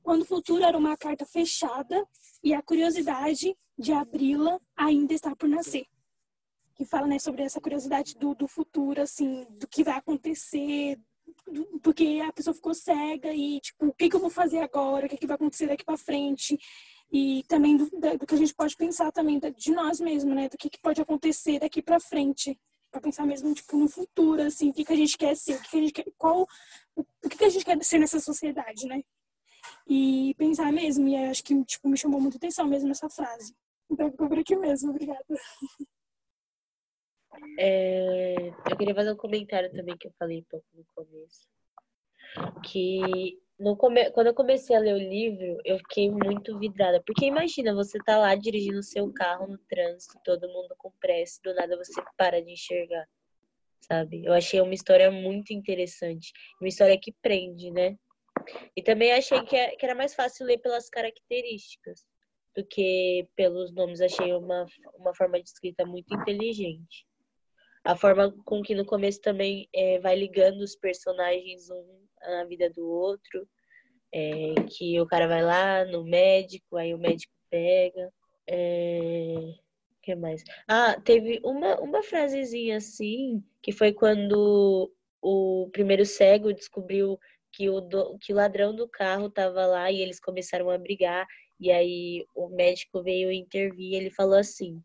quando 0.03 0.22
o 0.24 0.25
futuro 0.25 0.63
era 0.63 0.77
uma 0.77 0.98
carta 0.98 1.25
fechada 1.25 2.05
e 2.43 2.53
a 2.53 2.62
curiosidade 2.62 3.55
de 3.77 3.91
abri-la 3.91 4.60
ainda 4.75 5.13
está 5.13 5.36
por 5.36 5.50
nascer. 5.50 5.86
Que 6.75 6.86
fala 6.86 7.08
né, 7.08 7.20
sobre 7.20 7.43
essa 7.43 7.62
curiosidade 7.62 8.15
do, 8.15 8.34
do 8.34 8.48
futuro, 8.48 9.01
assim, 9.01 9.46
do 9.51 9.67
que 9.67 9.84
vai 9.84 9.98
acontecer, 9.98 11.00
do, 11.48 11.79
porque 11.79 12.22
a 12.25 12.31
pessoa 12.31 12.53
ficou 12.53 12.74
cega 12.74 13.34
e, 13.34 13.60
tipo, 13.60 13.88
o 13.88 13.93
que, 13.93 14.10
que 14.10 14.15
eu 14.15 14.20
vou 14.20 14.29
fazer 14.29 14.60
agora, 14.60 15.05
o 15.05 15.10
que, 15.10 15.17
que 15.17 15.27
vai 15.27 15.36
acontecer 15.36 15.67
daqui 15.67 15.84
para 15.84 15.98
frente. 15.98 16.58
E 17.12 17.43
também 17.48 17.75
do, 17.75 17.89
do, 17.89 18.25
que 18.25 18.36
a 18.36 18.38
gente 18.38 18.55
pode 18.55 18.75
pensar 18.75 19.12
também 19.12 19.39
de 19.39 19.72
nós 19.72 20.00
mesmos, 20.00 20.34
né? 20.34 20.48
Do 20.48 20.58
que, 20.58 20.70
que 20.70 20.79
pode 20.79 21.01
acontecer 21.01 21.60
daqui 21.60 21.81
para 21.81 22.00
frente. 22.00 22.58
para 22.89 23.01
pensar 23.01 23.25
mesmo, 23.25 23.53
tipo, 23.53 23.77
no 23.77 23.88
futuro, 23.88 24.41
assim, 24.41 24.70
o 24.70 24.74
que, 24.74 24.86
que 24.86 24.93
a 24.93 24.96
gente 24.96 25.17
quer 25.17 25.36
ser, 25.36 25.55
o 25.55 25.62
que, 25.62 25.70
que 25.70 25.77
a 25.77 25.81
gente 25.81 25.93
quer, 25.93 26.05
qual, 26.17 26.48
o 26.96 27.29
que, 27.29 27.38
que 27.38 27.46
a 27.46 27.50
gente 27.50 27.65
quer 27.65 27.84
ser 27.84 28.00
nessa 28.00 28.20
sociedade, 28.20 28.88
né? 28.88 29.01
E 29.91 30.33
pensar 30.36 30.71
mesmo. 30.71 31.05
E 31.07 31.15
acho 31.17 31.43
que 31.43 31.63
tipo, 31.65 31.89
me 31.89 31.98
chamou 31.98 32.21
muita 32.21 32.38
atenção 32.38 32.65
mesmo 32.65 32.89
essa 32.91 33.10
frase. 33.10 33.53
Então 33.89 34.10
ficou 34.10 34.29
por 34.29 34.39
aqui 34.39 34.55
mesmo, 34.55 34.91
obrigada. 34.91 35.25
É, 37.60 38.36
eu 38.69 38.77
queria 38.77 38.95
fazer 38.95 39.12
um 39.12 39.17
comentário 39.17 39.71
também 39.71 39.98
que 39.98 40.07
eu 40.07 40.13
falei 40.17 40.39
um 40.39 40.45
pouco 40.50 40.65
no 40.74 40.86
começo. 40.95 41.45
Que 42.63 43.38
no 43.60 43.75
come... 43.75 44.10
quando 44.12 44.27
eu 44.27 44.33
comecei 44.33 44.75
a 44.75 44.79
ler 44.79 44.93
o 44.93 44.98
livro, 44.98 45.57
eu 45.65 45.77
fiquei 45.79 46.10
muito 46.10 46.57
vidrada. 46.57 47.03
Porque 47.05 47.25
imagina, 47.25 47.74
você 47.74 47.98
tá 48.00 48.17
lá 48.17 48.33
dirigindo 48.36 48.79
o 48.79 48.83
seu 48.83 49.12
carro 49.12 49.48
no 49.48 49.57
trânsito, 49.57 50.17
todo 50.24 50.48
mundo 50.48 50.74
com 50.77 50.91
pressa, 51.01 51.41
do 51.43 51.53
nada 51.53 51.75
você 51.75 52.01
para 52.17 52.41
de 52.41 52.53
enxergar. 52.53 53.05
Sabe? 53.81 54.24
Eu 54.24 54.31
achei 54.31 54.62
uma 54.62 54.74
história 54.74 55.12
muito 55.12 55.51
interessante. 55.51 56.31
Uma 56.62 56.69
história 56.69 56.98
que 56.98 57.12
prende, 57.21 57.71
né? 57.71 57.98
E 58.75 58.81
também 58.81 59.12
achei 59.12 59.41
que, 59.43 59.55
é, 59.55 59.75
que 59.75 59.86
era 59.86 59.95
mais 59.95 60.13
fácil 60.13 60.45
ler 60.45 60.60
pelas 60.60 60.89
características 60.89 62.05
do 62.55 62.65
que 62.65 63.27
pelos 63.36 63.74
nomes. 63.74 64.01
Achei 64.01 64.33
uma, 64.33 64.65
uma 64.95 65.13
forma 65.15 65.41
de 65.41 65.48
escrita 65.48 65.86
muito 65.86 66.13
inteligente. 66.13 67.05
A 67.83 67.95
forma 67.95 68.31
com 68.45 68.62
que 68.62 68.75
no 68.75 68.86
começo 68.86 69.19
também 69.21 69.67
é, 69.74 70.00
vai 70.00 70.15
ligando 70.15 70.62
os 70.62 70.75
personagens 70.75 71.69
um 71.69 72.01
na 72.21 72.45
vida 72.45 72.69
do 72.69 72.88
outro. 72.88 73.48
É, 74.13 74.53
que 74.69 75.00
o 75.00 75.05
cara 75.05 75.25
vai 75.25 75.41
lá 75.41 75.86
no 75.86 76.03
médico, 76.03 76.75
aí 76.75 76.93
o 76.93 76.98
médico 76.98 77.33
pega. 77.50 78.12
É... 78.48 79.36
que 80.01 80.15
mais? 80.15 80.43
Ah, 80.67 81.00
teve 81.00 81.39
uma, 81.43 81.79
uma 81.79 82.03
frasezinha 82.03 82.77
assim, 82.77 83.41
que 83.62 83.71
foi 83.71 83.93
quando 83.93 84.91
o 85.21 85.69
primeiro 85.71 86.05
cego 86.05 86.53
descobriu 86.53 87.17
que 87.53 87.70
o, 87.70 87.81
do, 87.81 88.17
que 88.20 88.34
o 88.34 88.36
ladrão 88.36 88.75
do 88.75 88.88
carro 88.88 89.27
estava 89.27 89.65
lá 89.65 89.91
e 89.91 90.01
eles 90.01 90.20
começaram 90.20 90.70
a 90.70 90.77
brigar. 90.77 91.27
E 91.60 91.72
aí 91.72 92.25
o 92.36 92.50
médico 92.50 93.03
veio 93.03 93.31
intervir 93.31 93.93
ele 93.93 94.10
falou 94.10 94.38
assim: 94.38 94.81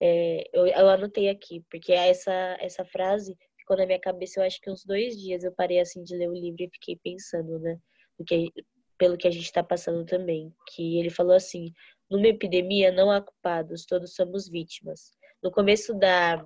é, 0.00 0.44
eu, 0.52 0.66
eu 0.66 0.88
anotei 0.88 1.28
aqui, 1.28 1.64
porque 1.70 1.92
essa, 1.92 2.56
essa 2.60 2.84
frase 2.84 3.36
ficou 3.58 3.76
na 3.76 3.86
minha 3.86 4.00
cabeça, 4.00 4.40
eu 4.40 4.44
acho 4.44 4.60
que 4.60 4.70
uns 4.70 4.84
dois 4.84 5.16
dias 5.16 5.44
eu 5.44 5.52
parei 5.52 5.80
assim 5.80 6.02
de 6.02 6.16
ler 6.16 6.28
o 6.28 6.34
livro 6.34 6.62
e 6.62 6.70
fiquei 6.70 6.96
pensando, 7.02 7.58
né? 7.58 7.78
Do 8.18 8.24
que, 8.24 8.50
pelo 8.96 9.16
que 9.16 9.28
a 9.28 9.30
gente 9.30 9.44
está 9.44 9.62
passando 9.62 10.04
também. 10.04 10.52
Que 10.74 10.98
ele 10.98 11.10
falou 11.10 11.34
assim: 11.34 11.72
numa 12.10 12.28
epidemia 12.28 12.92
não 12.92 13.10
há 13.10 13.20
culpados, 13.20 13.84
todos 13.84 14.14
somos 14.14 14.48
vítimas. 14.48 15.12
No 15.42 15.50
começo 15.50 15.94
da, 15.94 16.44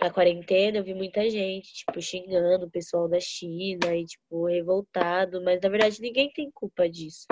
na 0.00 0.10
quarentena 0.10 0.78
eu 0.78 0.84
vi 0.84 0.94
muita 0.94 1.28
gente, 1.28 1.72
tipo, 1.74 2.00
xingando 2.00 2.66
o 2.66 2.70
pessoal 2.70 3.08
da 3.08 3.18
China 3.18 3.94
e, 3.94 4.04
tipo, 4.04 4.46
revoltado, 4.46 5.42
mas 5.42 5.60
na 5.60 5.68
verdade 5.68 6.00
ninguém 6.00 6.32
tem 6.32 6.50
culpa 6.52 6.88
disso, 6.88 7.26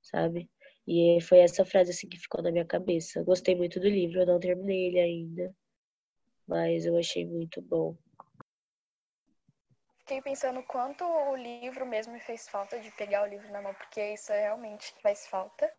sabe? 0.00 0.48
E 0.86 1.18
foi 1.22 1.38
essa 1.38 1.64
frase 1.64 1.90
assim 1.90 2.08
que 2.08 2.18
ficou 2.18 2.42
na 2.42 2.52
minha 2.52 2.64
cabeça. 2.64 3.22
Gostei 3.24 3.56
muito 3.56 3.80
do 3.80 3.88
livro, 3.88 4.20
eu 4.20 4.26
não 4.26 4.38
terminei 4.38 4.86
ele 4.86 5.00
ainda, 5.00 5.54
mas 6.46 6.86
eu 6.86 6.96
achei 6.96 7.26
muito 7.26 7.60
bom. 7.62 7.96
Fiquei 10.00 10.20
pensando 10.20 10.62
quanto 10.64 11.02
o 11.02 11.34
livro 11.34 11.86
mesmo 11.86 12.12
me 12.12 12.20
fez 12.20 12.46
falta 12.46 12.78
de 12.78 12.90
pegar 12.90 13.22
o 13.22 13.26
livro 13.26 13.50
na 13.50 13.62
mão, 13.62 13.72
porque 13.72 14.12
isso 14.12 14.30
realmente 14.30 14.94
faz 15.02 15.26
falta. 15.26 15.72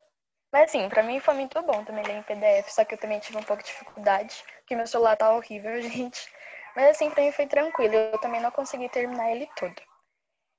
Mas 0.51 0.69
assim, 0.69 0.87
pra 0.89 1.03
mim 1.03 1.19
foi 1.19 1.33
muito 1.33 1.61
bom 1.63 1.83
também 1.83 2.03
ler 2.05 2.17
em 2.17 2.23
PDF, 2.23 2.69
só 2.71 2.85
que 2.85 2.93
eu 2.93 2.97
também 2.97 3.19
tive 3.19 3.37
um 3.37 3.43
pouco 3.43 3.61
de 3.61 3.69
dificuldade, 3.69 4.43
porque 4.57 4.75
meu 4.75 4.87
celular 4.87 5.17
tá 5.17 5.33
horrível, 5.33 5.79
gente. 5.81 6.29
Mas 6.75 6.91
assim, 6.91 7.09
pra 7.09 7.23
mim 7.23 7.31
foi 7.31 7.47
tranquilo, 7.47 7.93
eu 7.95 8.17
também 8.19 8.41
não 8.41 8.51
consegui 8.51 8.89
terminar 8.89 9.31
ele 9.31 9.47
todo. 9.55 9.81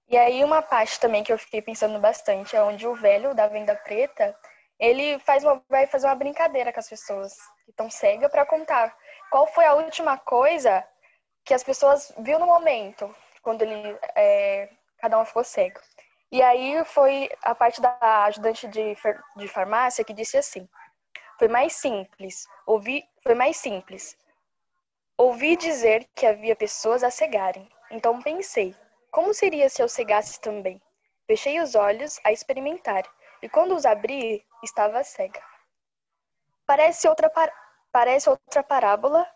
E 0.09 0.16
aí 0.16 0.45
uma 0.45 0.62
parte 0.62 1.00
também 1.00 1.25
que 1.25 1.33
eu 1.33 1.38
fiquei 1.38 1.61
pensando 1.61 1.99
bastante 1.99 2.55
é 2.55 2.62
onde 2.62 2.87
o 2.87 2.95
velho 2.95 3.35
da 3.35 3.49
venda 3.49 3.75
preta, 3.75 4.37
ele 4.78 5.19
faz 5.21 5.43
uma, 5.45 5.62
vai 5.69 5.87
fazer 5.87 6.07
uma 6.07 6.14
brincadeira 6.14 6.73
com 6.73 6.81
as 6.81 6.88
pessoas 6.88 7.35
que 7.64 7.71
estão 7.71 7.90
cegas 7.90 8.31
para 8.31 8.47
contar 8.47 8.97
qual 9.31 9.47
foi 9.49 9.64
a 9.64 9.75
última 9.75 10.16
coisa 10.19 10.87
que 11.45 11.55
as 11.55 11.62
pessoas 11.64 12.12
viu 12.19 12.38
no 12.38 12.47
momento, 12.47 13.14
quando 13.43 13.62
ele 13.62 13.99
é, 14.14 14.69
cada 14.99 15.19
um 15.19 15.25
ficou 15.25 15.45
cego. 15.45 15.81
E 16.30 16.42
aí 16.42 16.85
foi 16.85 17.30
a 17.42 17.54
parte 17.54 17.80
da 17.80 18.25
ajudante 18.25 18.66
de, 18.68 18.97
de 19.37 19.49
farmácia 19.49 20.04
que 20.04 20.12
disse 20.12 20.37
assim: 20.37 20.68
foi 21.38 21.49
mais 21.49 21.75
simples, 21.75 22.47
ouvi, 22.66 23.04
foi 23.23 23.35
mais 23.35 23.56
simples. 23.56 24.16
Ouvi 25.16 25.56
dizer 25.56 26.09
que 26.14 26.26
havia 26.26 26.56
pessoas 26.56 27.04
a 27.04 27.11
cegarem. 27.11 27.68
Então 27.90 28.21
pensei: 28.21 28.75
como 29.11 29.33
seria 29.33 29.68
se 29.68 29.83
eu 29.83 29.88
cegasse 29.88 30.40
também? 30.40 30.80
Fechei 31.26 31.61
os 31.61 31.75
olhos 31.75 32.21
a 32.25 32.33
experimentar, 32.33 33.04
e 33.42 33.49
quando 33.49 33.75
os 33.75 33.87
abri, 33.87 34.45
estava 34.62 35.02
cega. 35.02 35.42
Parece 36.66 37.09
outra, 37.09 37.30
par... 37.30 37.52
Parece 37.92 38.28
outra 38.28 38.62
parábola, 38.62 39.26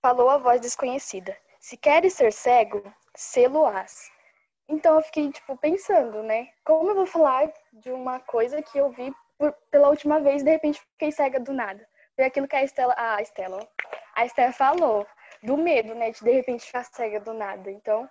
falou 0.00 0.30
a 0.30 0.38
voz 0.38 0.60
desconhecida. 0.60 1.36
Se 1.60 1.76
queres 1.76 2.14
ser 2.14 2.32
cego, 2.32 2.82
sê-lo-ás. 3.14 4.10
Então 4.68 4.96
eu 4.96 5.02
fiquei, 5.02 5.30
tipo, 5.30 5.56
pensando, 5.56 6.22
né? 6.22 6.48
Como 6.64 6.90
eu 6.90 6.94
vou 6.94 7.06
falar 7.06 7.52
de 7.72 7.92
uma 7.92 8.18
coisa 8.20 8.60
que 8.62 8.78
eu 8.78 8.90
vi 8.90 9.12
por, 9.38 9.52
pela 9.70 9.88
última 9.88 10.20
vez 10.20 10.42
de 10.42 10.50
repente 10.50 10.80
fiquei 10.92 11.12
cega 11.12 11.38
do 11.38 11.52
nada? 11.52 11.86
Foi 12.16 12.24
aquilo 12.24 12.48
que 12.48 12.56
a 12.56 12.64
Estela, 12.64 12.94
ah, 12.96 13.16
a 13.16 13.22
Estela, 13.22 13.68
a 14.14 14.24
Estela 14.24 14.52
falou, 14.52 15.06
do 15.42 15.56
medo, 15.56 15.94
né? 15.94 16.10
De 16.10 16.22
de 16.22 16.32
repente 16.32 16.64
ficar 16.66 16.84
cega 16.84 17.20
do 17.20 17.32
nada. 17.32 17.70
Então 17.70 18.08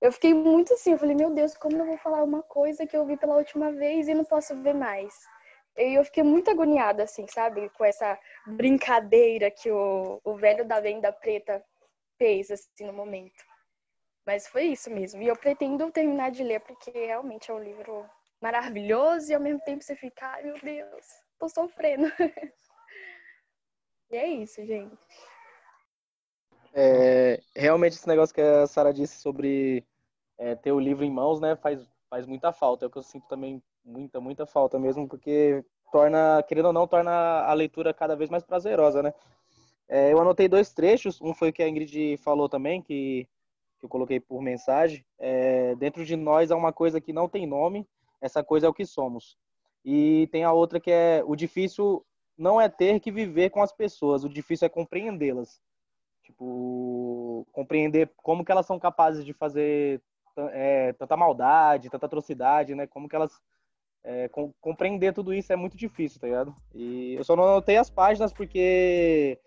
eu 0.00 0.12
fiquei 0.12 0.32
muito 0.32 0.72
assim, 0.74 0.92
eu 0.92 0.98
falei, 0.98 1.16
meu 1.16 1.30
Deus, 1.30 1.56
como 1.56 1.76
eu 1.76 1.84
vou 1.86 1.98
falar 1.98 2.22
uma 2.22 2.42
coisa 2.42 2.86
que 2.86 2.96
eu 2.96 3.04
vi 3.04 3.16
pela 3.16 3.36
última 3.36 3.72
vez 3.72 4.06
e 4.06 4.14
não 4.14 4.24
posso 4.24 4.54
ver 4.62 4.74
mais? 4.74 5.12
E 5.76 5.94
eu 5.98 6.04
fiquei 6.04 6.22
muito 6.22 6.50
agoniada, 6.50 7.04
assim, 7.04 7.26
sabe? 7.28 7.68
Com 7.70 7.84
essa 7.84 8.18
brincadeira 8.46 9.50
que 9.50 9.70
o, 9.70 10.20
o 10.24 10.36
velho 10.36 10.64
da 10.64 10.80
venda 10.80 11.12
preta 11.12 11.64
fez, 12.16 12.50
assim, 12.50 12.84
no 12.84 12.92
momento. 12.92 13.47
Mas 14.28 14.46
foi 14.46 14.64
isso 14.64 14.90
mesmo. 14.90 15.22
E 15.22 15.26
eu 15.26 15.34
pretendo 15.34 15.90
terminar 15.90 16.30
de 16.30 16.44
ler 16.44 16.60
porque 16.60 16.90
realmente 16.90 17.50
é 17.50 17.54
um 17.54 17.64
livro 17.64 18.04
maravilhoso 18.42 19.32
e 19.32 19.34
ao 19.34 19.40
mesmo 19.40 19.58
tempo 19.62 19.82
você 19.82 19.96
fica, 19.96 20.26
ai 20.26 20.42
meu 20.42 20.60
Deus, 20.60 21.06
tô 21.38 21.48
sofrendo. 21.48 22.12
e 24.12 24.16
é 24.18 24.26
isso, 24.26 24.62
gente. 24.66 24.94
É, 26.74 27.40
realmente 27.56 27.94
esse 27.94 28.06
negócio 28.06 28.34
que 28.34 28.42
a 28.42 28.66
Sara 28.66 28.92
disse 28.92 29.18
sobre 29.18 29.82
é, 30.36 30.54
ter 30.54 30.72
o 30.72 30.78
livro 30.78 31.06
em 31.06 31.10
mãos, 31.10 31.40
né, 31.40 31.56
faz, 31.56 31.88
faz 32.10 32.26
muita 32.26 32.52
falta. 32.52 32.84
É 32.84 32.86
o 32.88 32.90
que 32.90 32.98
eu 32.98 33.02
sinto 33.02 33.26
também 33.28 33.62
muita, 33.82 34.20
muita 34.20 34.44
falta 34.44 34.78
mesmo, 34.78 35.08
porque 35.08 35.64
torna, 35.90 36.42
querendo 36.42 36.66
ou 36.66 36.72
não, 36.74 36.86
torna 36.86 37.46
a 37.46 37.54
leitura 37.54 37.94
cada 37.94 38.14
vez 38.14 38.28
mais 38.28 38.44
prazerosa, 38.44 39.02
né? 39.02 39.14
É, 39.88 40.12
eu 40.12 40.20
anotei 40.20 40.48
dois 40.48 40.70
trechos, 40.70 41.18
um 41.18 41.32
foi 41.32 41.48
o 41.48 41.52
que 41.52 41.62
a 41.62 41.68
Ingrid 41.68 42.18
falou 42.18 42.46
também, 42.46 42.82
que, 42.82 43.26
que 43.78 43.84
eu 43.84 43.88
coloquei 43.88 44.20
por 44.20 44.42
mensagem. 44.42 45.04
É, 45.18 45.74
dentro 45.76 46.04
de 46.04 46.16
nós 46.16 46.50
há 46.50 46.56
uma 46.56 46.72
coisa 46.72 47.00
que 47.00 47.12
não 47.12 47.28
tem 47.28 47.46
nome, 47.46 47.86
essa 48.20 48.42
coisa 48.42 48.66
é 48.66 48.68
o 48.68 48.74
que 48.74 48.84
somos. 48.84 49.36
E 49.84 50.28
tem 50.32 50.44
a 50.44 50.52
outra 50.52 50.80
que 50.80 50.90
é 50.90 51.22
o 51.24 51.36
difícil 51.36 52.04
não 52.36 52.60
é 52.60 52.68
ter 52.68 53.00
que 53.00 53.10
viver 53.10 53.50
com 53.50 53.62
as 53.62 53.72
pessoas, 53.72 54.24
o 54.24 54.28
difícil 54.28 54.66
é 54.66 54.68
compreendê-las. 54.68 55.60
Tipo, 56.22 57.46
compreender 57.52 58.10
como 58.18 58.44
que 58.44 58.52
elas 58.52 58.66
são 58.66 58.78
capazes 58.78 59.24
de 59.24 59.32
fazer 59.32 60.00
é, 60.52 60.92
tanta 60.92 61.16
maldade, 61.16 61.88
tanta 61.88 62.06
atrocidade, 62.06 62.74
né? 62.74 62.86
Como 62.86 63.08
que 63.08 63.16
elas 63.16 63.32
é, 64.04 64.28
com, 64.28 64.52
compreender 64.60 65.12
tudo 65.12 65.34
isso 65.34 65.52
é 65.52 65.56
muito 65.56 65.76
difícil, 65.76 66.20
tá 66.20 66.26
ligado? 66.26 66.54
E 66.74 67.14
eu 67.14 67.24
só 67.24 67.34
não 67.34 67.44
anotei 67.44 67.76
as 67.76 67.90
páginas 67.90 68.32
porque 68.32 69.38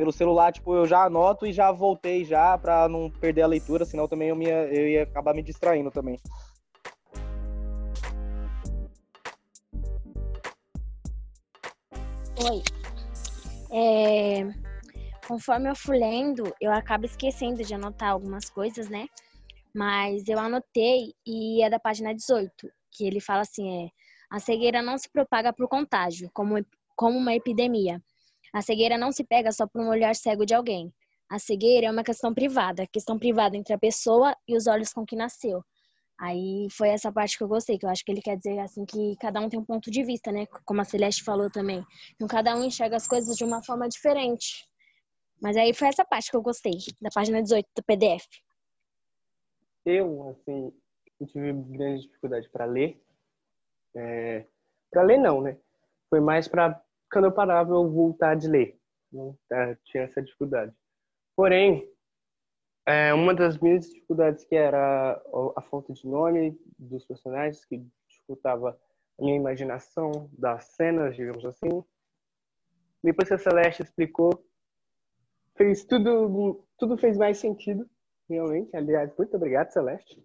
pelo 0.00 0.12
celular, 0.12 0.52
tipo, 0.52 0.74
eu 0.74 0.86
já 0.86 1.04
anoto 1.04 1.46
e 1.46 1.52
já 1.54 1.72
voltei 1.72 2.22
já 2.22 2.58
para 2.58 2.86
não 2.86 3.10
perder 3.10 3.42
a 3.42 3.46
leitura, 3.46 3.86
senão 3.86 4.06
também 4.06 4.28
eu, 4.28 4.36
me, 4.36 4.44
eu 4.44 4.88
ia 4.88 5.04
acabar 5.04 5.34
me 5.34 5.42
distraindo 5.42 5.90
também. 5.90 6.20
Oi. 12.44 12.62
É, 13.72 14.46
conforme 15.26 15.70
eu 15.70 15.74
fui 15.74 15.98
lendo, 15.98 16.54
eu 16.60 16.70
acabo 16.72 17.06
esquecendo 17.06 17.64
de 17.64 17.74
anotar 17.74 18.10
algumas 18.10 18.50
coisas, 18.50 18.90
né? 18.90 19.06
Mas 19.74 20.28
eu 20.28 20.38
anotei 20.38 21.14
e 21.26 21.62
é 21.62 21.70
da 21.70 21.80
página 21.80 22.14
18, 22.14 22.68
que 22.90 23.06
ele 23.06 23.20
fala 23.20 23.40
assim, 23.40 23.86
é, 23.86 23.88
a 24.30 24.38
cegueira 24.38 24.82
não 24.82 24.98
se 24.98 25.10
propaga 25.10 25.54
por 25.54 25.66
contágio, 25.68 26.30
como, 26.34 26.62
como 26.94 27.16
uma 27.16 27.34
epidemia. 27.34 28.02
A 28.56 28.62
cegueira 28.62 28.96
não 28.96 29.12
se 29.12 29.22
pega 29.22 29.52
só 29.52 29.66
por 29.66 29.82
um 29.82 29.88
olhar 29.90 30.16
cego 30.16 30.46
de 30.46 30.54
alguém. 30.54 30.90
A 31.28 31.38
cegueira 31.38 31.88
é 31.88 31.90
uma 31.90 32.02
questão 32.02 32.32
privada, 32.32 32.86
questão 32.86 33.18
privada 33.18 33.54
entre 33.54 33.74
a 33.74 33.78
pessoa 33.78 34.34
e 34.48 34.56
os 34.56 34.66
olhos 34.66 34.94
com 34.94 35.04
que 35.04 35.14
nasceu. 35.14 35.62
Aí 36.18 36.66
foi 36.70 36.88
essa 36.88 37.12
parte 37.12 37.36
que 37.36 37.44
eu 37.44 37.48
gostei, 37.48 37.76
que 37.78 37.84
eu 37.84 37.90
acho 37.90 38.02
que 38.02 38.10
ele 38.10 38.22
quer 38.22 38.34
dizer 38.34 38.58
assim 38.60 38.86
que 38.86 39.14
cada 39.20 39.42
um 39.42 39.50
tem 39.50 39.60
um 39.60 39.64
ponto 39.64 39.90
de 39.90 40.02
vista, 40.02 40.32
né? 40.32 40.46
Como 40.64 40.80
a 40.80 40.84
Celeste 40.84 41.22
falou 41.22 41.50
também. 41.50 41.84
Então 42.14 42.26
cada 42.26 42.56
um 42.56 42.64
enxerga 42.64 42.96
as 42.96 43.06
coisas 43.06 43.36
de 43.36 43.44
uma 43.44 43.62
forma 43.62 43.86
diferente. 43.90 44.66
Mas 45.38 45.54
aí 45.58 45.74
foi 45.74 45.88
essa 45.88 46.02
parte 46.02 46.30
que 46.30 46.36
eu 46.38 46.40
gostei, 46.40 46.78
da 46.98 47.10
página 47.14 47.42
18 47.42 47.68
do 47.76 47.82
PDF. 47.84 48.24
Eu, 49.84 50.30
assim, 50.30 50.72
eu 51.20 51.26
tive 51.26 51.52
grande 51.52 52.06
dificuldade 52.06 52.48
para 52.48 52.64
ler. 52.64 52.98
É... 53.94 54.46
Para 54.90 55.02
ler 55.02 55.18
não, 55.18 55.42
né? 55.42 55.58
Foi 56.08 56.20
mais 56.20 56.48
para 56.48 56.82
quando 57.10 57.26
eu 57.26 57.32
parava 57.32 57.72
eu 57.72 57.90
voltar 57.90 58.34
de 58.34 58.48
ler. 58.48 58.78
Né? 59.12 59.76
Tinha 59.84 60.04
essa 60.04 60.22
dificuldade. 60.22 60.72
Porém, 61.34 61.88
é, 62.86 63.12
uma 63.12 63.34
das 63.34 63.58
minhas 63.58 63.86
dificuldades 63.86 64.44
que 64.44 64.54
era 64.54 65.20
a 65.56 65.62
falta 65.62 65.92
de 65.92 66.06
nome 66.06 66.58
dos 66.78 67.04
personagens, 67.04 67.64
que 67.64 67.84
dificultava 68.08 68.78
a 69.18 69.24
minha 69.24 69.36
imaginação 69.36 70.30
das 70.32 70.64
cenas, 70.76 71.16
digamos 71.16 71.44
assim. 71.44 71.84
Depois 73.02 73.28
que 73.28 73.34
a 73.34 73.38
Celeste 73.38 73.82
explicou, 73.82 74.44
fez 75.56 75.84
tudo, 75.84 76.64
tudo 76.78 76.96
fez 76.96 77.16
mais 77.16 77.38
sentido, 77.38 77.88
realmente. 78.28 78.76
Aliás, 78.76 79.12
muito 79.16 79.36
obrigado, 79.36 79.72
Celeste. 79.72 80.22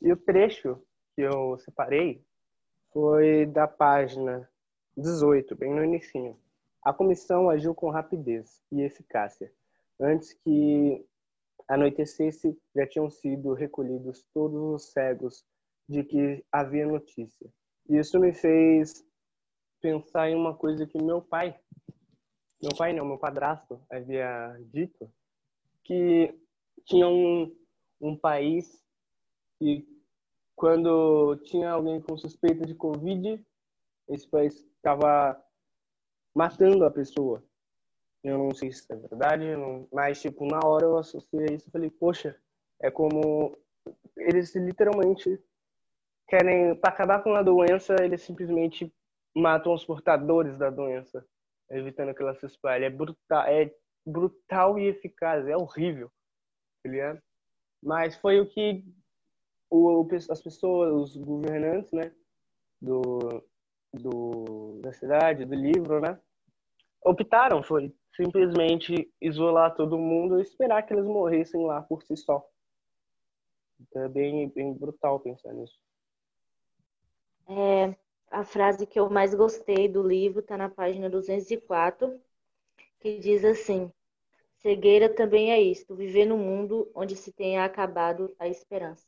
E 0.00 0.12
o 0.12 0.16
trecho 0.16 0.80
que 1.14 1.22
eu 1.22 1.58
separei 1.58 2.24
foi 2.92 3.46
da 3.46 3.66
página 3.66 4.48
18, 4.98 5.54
bem 5.56 5.74
no 5.74 5.84
início. 5.84 6.36
A 6.84 6.92
comissão 6.92 7.48
agiu 7.48 7.74
com 7.74 7.90
rapidez 7.90 8.60
e 8.72 8.82
eficácia 8.82 9.52
Antes 10.00 10.32
que 10.32 11.04
anoitecesse, 11.68 12.56
já 12.74 12.86
tinham 12.86 13.10
sido 13.10 13.52
recolhidos 13.52 14.24
todos 14.32 14.60
os 14.74 14.92
cegos 14.92 15.44
de 15.88 16.04
que 16.04 16.44
havia 16.52 16.86
notícia. 16.86 17.52
Isso 17.88 18.18
me 18.20 18.32
fez 18.32 19.04
pensar 19.80 20.30
em 20.30 20.36
uma 20.36 20.54
coisa 20.54 20.86
que 20.86 21.02
meu 21.02 21.20
pai, 21.20 21.58
meu 22.62 22.74
pai 22.76 22.92
não, 22.92 23.04
meu 23.04 23.18
padrasto 23.18 23.80
havia 23.90 24.56
dito, 24.72 25.10
que 25.84 26.32
tinha 26.84 27.08
um, 27.08 27.54
um 28.00 28.16
país 28.16 28.82
que 29.58 29.86
quando 30.54 31.36
tinha 31.44 31.70
alguém 31.70 32.00
com 32.00 32.16
suspeita 32.16 32.64
de 32.64 32.74
Covid, 32.74 33.44
esse 34.08 34.28
país 34.28 34.66
estava 34.88 35.42
matando 36.34 36.84
a 36.84 36.90
pessoa. 36.90 37.42
Eu 38.24 38.38
não 38.38 38.54
sei 38.54 38.72
se 38.72 38.90
é 38.90 38.96
verdade, 38.96 39.44
mas, 39.92 40.20
tipo, 40.20 40.46
na 40.46 40.60
hora 40.64 40.84
eu 40.84 40.98
associei 40.98 41.54
isso 41.54 41.68
e 41.68 41.70
falei, 41.70 41.90
poxa, 41.90 42.36
é 42.80 42.90
como 42.90 43.56
eles 44.16 44.54
literalmente 44.54 45.40
querem, 46.26 46.74
para 46.74 46.90
acabar 46.90 47.22
com 47.22 47.34
a 47.34 47.42
doença, 47.42 47.96
eles 48.02 48.22
simplesmente 48.22 48.92
matam 49.34 49.72
os 49.72 49.84
portadores 49.84 50.58
da 50.58 50.70
doença, 50.70 51.24
evitando 51.70 52.14
que 52.14 52.22
ela 52.22 52.34
se 52.34 52.46
espalhe. 52.46 52.84
É 52.84 52.90
brutal, 52.90 53.44
é 53.46 53.72
brutal 54.04 54.78
e 54.78 54.88
eficaz, 54.88 55.46
é 55.46 55.56
horrível, 55.56 56.10
tá? 56.82 57.22
Mas 57.80 58.16
foi 58.16 58.40
o 58.40 58.46
que 58.46 58.84
o, 59.70 60.06
as 60.30 60.42
pessoas, 60.42 60.92
os 60.92 61.16
governantes, 61.16 61.92
né, 61.92 62.12
do, 62.80 63.44
do, 63.92 64.80
da 64.82 64.92
cidade, 64.92 65.44
do 65.44 65.54
livro, 65.54 66.00
né, 66.00 66.18
optaram, 67.02 67.62
foi 67.62 67.94
simplesmente 68.14 69.10
isolar 69.20 69.74
todo 69.74 69.98
mundo 69.98 70.38
e 70.38 70.42
esperar 70.42 70.82
que 70.82 70.92
eles 70.92 71.06
morressem 71.06 71.64
lá 71.64 71.80
por 71.82 72.02
si 72.02 72.16
só. 72.16 72.44
Então 73.80 74.02
é 74.02 74.08
bem, 74.08 74.48
bem 74.48 74.74
brutal 74.74 75.20
pensar 75.20 75.52
nisso. 75.52 75.78
É, 77.48 77.96
a 78.30 78.44
frase 78.44 78.86
que 78.86 78.98
eu 78.98 79.08
mais 79.08 79.34
gostei 79.34 79.88
do 79.88 80.02
livro 80.02 80.40
está 80.40 80.56
na 80.56 80.68
página 80.68 81.08
204, 81.08 82.20
que 83.00 83.18
diz 83.18 83.44
assim: 83.44 83.90
Cegueira 84.56 85.08
também 85.08 85.52
é 85.52 85.60
isto, 85.60 85.94
viver 85.94 86.26
num 86.26 86.38
mundo 86.38 86.90
onde 86.94 87.14
se 87.14 87.32
tenha 87.32 87.64
acabado 87.64 88.34
a 88.38 88.48
esperança. 88.48 89.06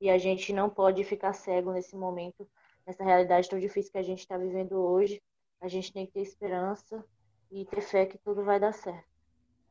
E 0.00 0.10
a 0.10 0.18
gente 0.18 0.52
não 0.52 0.68
pode 0.68 1.04
ficar 1.04 1.32
cego 1.32 1.72
nesse 1.72 1.96
momento, 1.96 2.48
nessa 2.86 3.04
realidade 3.04 3.48
tão 3.48 3.58
difícil 3.58 3.92
que 3.92 3.98
a 3.98 4.02
gente 4.02 4.20
está 4.20 4.36
vivendo 4.36 4.72
hoje. 4.72 5.22
A 5.60 5.68
gente 5.68 5.92
tem 5.92 6.06
que 6.06 6.12
ter 6.12 6.22
esperança 6.22 7.04
e 7.50 7.64
ter 7.66 7.80
fé 7.80 8.06
que 8.06 8.18
tudo 8.18 8.44
vai 8.44 8.58
dar 8.58 8.72
certo. 8.72 9.08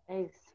É 0.07 0.21
isso. 0.21 0.51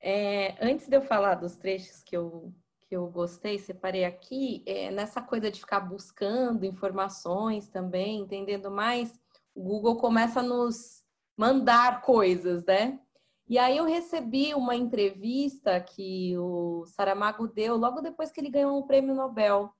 É, 0.00 0.56
antes 0.64 0.88
de 0.88 0.96
eu 0.96 1.02
falar 1.02 1.34
dos 1.34 1.56
trechos 1.56 2.02
que 2.02 2.16
eu, 2.16 2.52
que 2.88 2.96
eu 2.96 3.08
gostei, 3.08 3.58
separei 3.58 4.04
aqui, 4.04 4.62
é, 4.66 4.90
nessa 4.90 5.20
coisa 5.20 5.50
de 5.50 5.58
ficar 5.58 5.80
buscando 5.80 6.64
informações 6.64 7.68
também, 7.68 8.20
entendendo 8.20 8.70
mais, 8.70 9.18
o 9.54 9.62
Google 9.62 9.96
começa 9.96 10.40
a 10.40 10.42
nos 10.42 11.02
mandar 11.36 12.02
coisas, 12.02 12.64
né? 12.64 13.00
E 13.48 13.58
aí 13.58 13.76
eu 13.76 13.84
recebi 13.84 14.54
uma 14.54 14.74
entrevista 14.74 15.80
que 15.80 16.36
o 16.36 16.84
Saramago 16.86 17.46
deu 17.46 17.76
logo 17.76 18.00
depois 18.00 18.30
que 18.30 18.40
ele 18.40 18.50
ganhou 18.50 18.76
um 18.76 18.86
prêmio 18.86 19.14
Nobel 19.14 19.72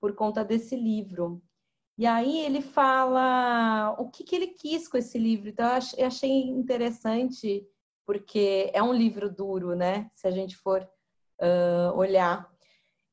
por 0.00 0.14
conta 0.14 0.44
desse 0.44 0.74
livro. 0.74 1.42
E 1.98 2.06
aí 2.06 2.40
ele 2.40 2.62
fala 2.62 3.94
o 3.98 4.08
que, 4.10 4.24
que 4.24 4.34
ele 4.34 4.46
quis 4.48 4.88
com 4.88 4.96
esse 4.96 5.18
livro. 5.18 5.50
Então 5.50 5.68
eu 5.98 6.06
achei 6.06 6.48
interessante, 6.48 7.66
porque 8.06 8.70
é 8.72 8.82
um 8.82 8.92
livro 8.92 9.30
duro, 9.30 9.74
né? 9.76 10.10
Se 10.14 10.26
a 10.26 10.30
gente 10.30 10.56
for 10.56 10.82
uh, 10.82 11.96
olhar. 11.96 12.50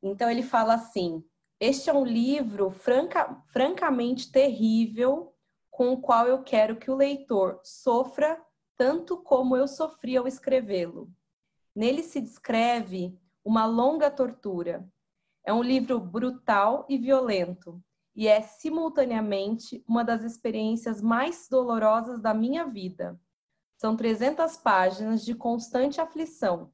Então 0.01 0.29
ele 0.29 0.41
fala 0.41 0.75
assim: 0.75 1.23
este 1.59 1.89
é 1.89 1.93
um 1.93 2.05
livro 2.05 2.69
franca, 2.69 3.43
francamente 3.47 4.31
terrível, 4.31 5.33
com 5.69 5.93
o 5.93 6.01
qual 6.01 6.27
eu 6.27 6.43
quero 6.43 6.77
que 6.77 6.89
o 6.89 6.95
leitor 6.95 7.59
sofra 7.63 8.41
tanto 8.77 9.17
como 9.17 9.57
eu 9.57 9.67
sofri 9.67 10.15
ao 10.15 10.27
escrevê-lo. 10.27 11.11
Nele 11.75 12.03
se 12.03 12.21
descreve 12.21 13.19
uma 13.43 13.65
longa 13.65 14.09
tortura. 14.09 14.87
É 15.47 15.53
um 15.53 15.63
livro 15.63 15.97
brutal 15.97 16.85
e 16.89 16.97
violento, 16.97 17.81
e 18.13 18.27
é 18.27 18.41
simultaneamente 18.41 19.81
uma 19.87 20.03
das 20.03 20.21
experiências 20.21 21.01
mais 21.01 21.47
dolorosas 21.49 22.21
da 22.21 22.33
minha 22.33 22.65
vida. 22.65 23.17
São 23.77 23.95
300 23.95 24.57
páginas 24.57 25.23
de 25.23 25.33
constante 25.33 26.01
aflição. 26.01 26.73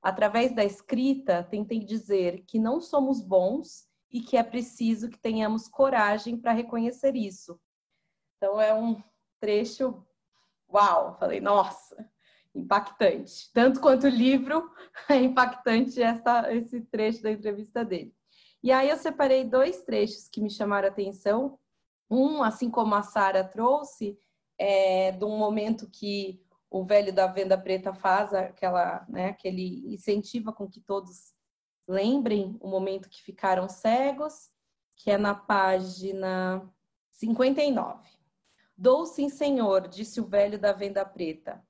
Através 0.00 0.54
da 0.54 0.64
escrita, 0.64 1.42
tentei 1.42 1.80
dizer 1.80 2.44
que 2.46 2.60
não 2.60 2.80
somos 2.80 3.20
bons 3.20 3.88
e 4.08 4.20
que 4.20 4.36
é 4.36 4.42
preciso 4.44 5.10
que 5.10 5.18
tenhamos 5.18 5.66
coragem 5.66 6.36
para 6.36 6.52
reconhecer 6.52 7.16
isso. 7.16 7.60
Então 8.36 8.60
é 8.60 8.72
um 8.72 9.02
trecho, 9.40 10.00
uau, 10.72 11.16
falei, 11.18 11.40
nossa. 11.40 12.08
Impactante. 12.54 13.50
Tanto 13.52 13.80
quanto 13.80 14.04
o 14.04 14.10
livro, 14.10 14.70
é 15.08 15.16
impactante 15.16 16.02
essa, 16.02 16.52
esse 16.52 16.80
trecho 16.82 17.22
da 17.22 17.30
entrevista 17.30 17.84
dele. 17.84 18.14
E 18.62 18.70
aí 18.70 18.88
eu 18.88 18.96
separei 18.96 19.44
dois 19.44 19.82
trechos 19.82 20.28
que 20.28 20.40
me 20.40 20.50
chamaram 20.50 20.88
atenção. 20.88 21.58
Um, 22.10 22.42
assim 22.42 22.70
como 22.70 22.94
a 22.94 23.02
Sara 23.02 23.42
trouxe, 23.42 24.18
é 24.58 25.12
de 25.12 25.24
um 25.24 25.36
momento 25.36 25.90
que 25.90 26.40
o 26.70 26.84
velho 26.84 27.12
da 27.12 27.26
venda 27.26 27.58
preta 27.58 27.92
faz 27.92 28.32
aquela, 28.32 29.04
né, 29.08 29.26
aquele 29.28 29.92
incentiva 29.92 30.52
com 30.52 30.68
que 30.68 30.80
todos 30.80 31.34
lembrem 31.86 32.56
o 32.60 32.68
momento 32.68 33.08
que 33.08 33.22
ficaram 33.22 33.68
cegos, 33.68 34.50
que 34.96 35.10
é 35.10 35.18
na 35.18 35.34
página 35.34 36.66
59. 37.10 38.08
Dou 38.76 39.04
sim, 39.04 39.28
senhor, 39.28 39.88
disse 39.88 40.20
o 40.20 40.26
velho 40.26 40.58
da 40.58 40.72
venda 40.72 41.04
preta. 41.04 41.62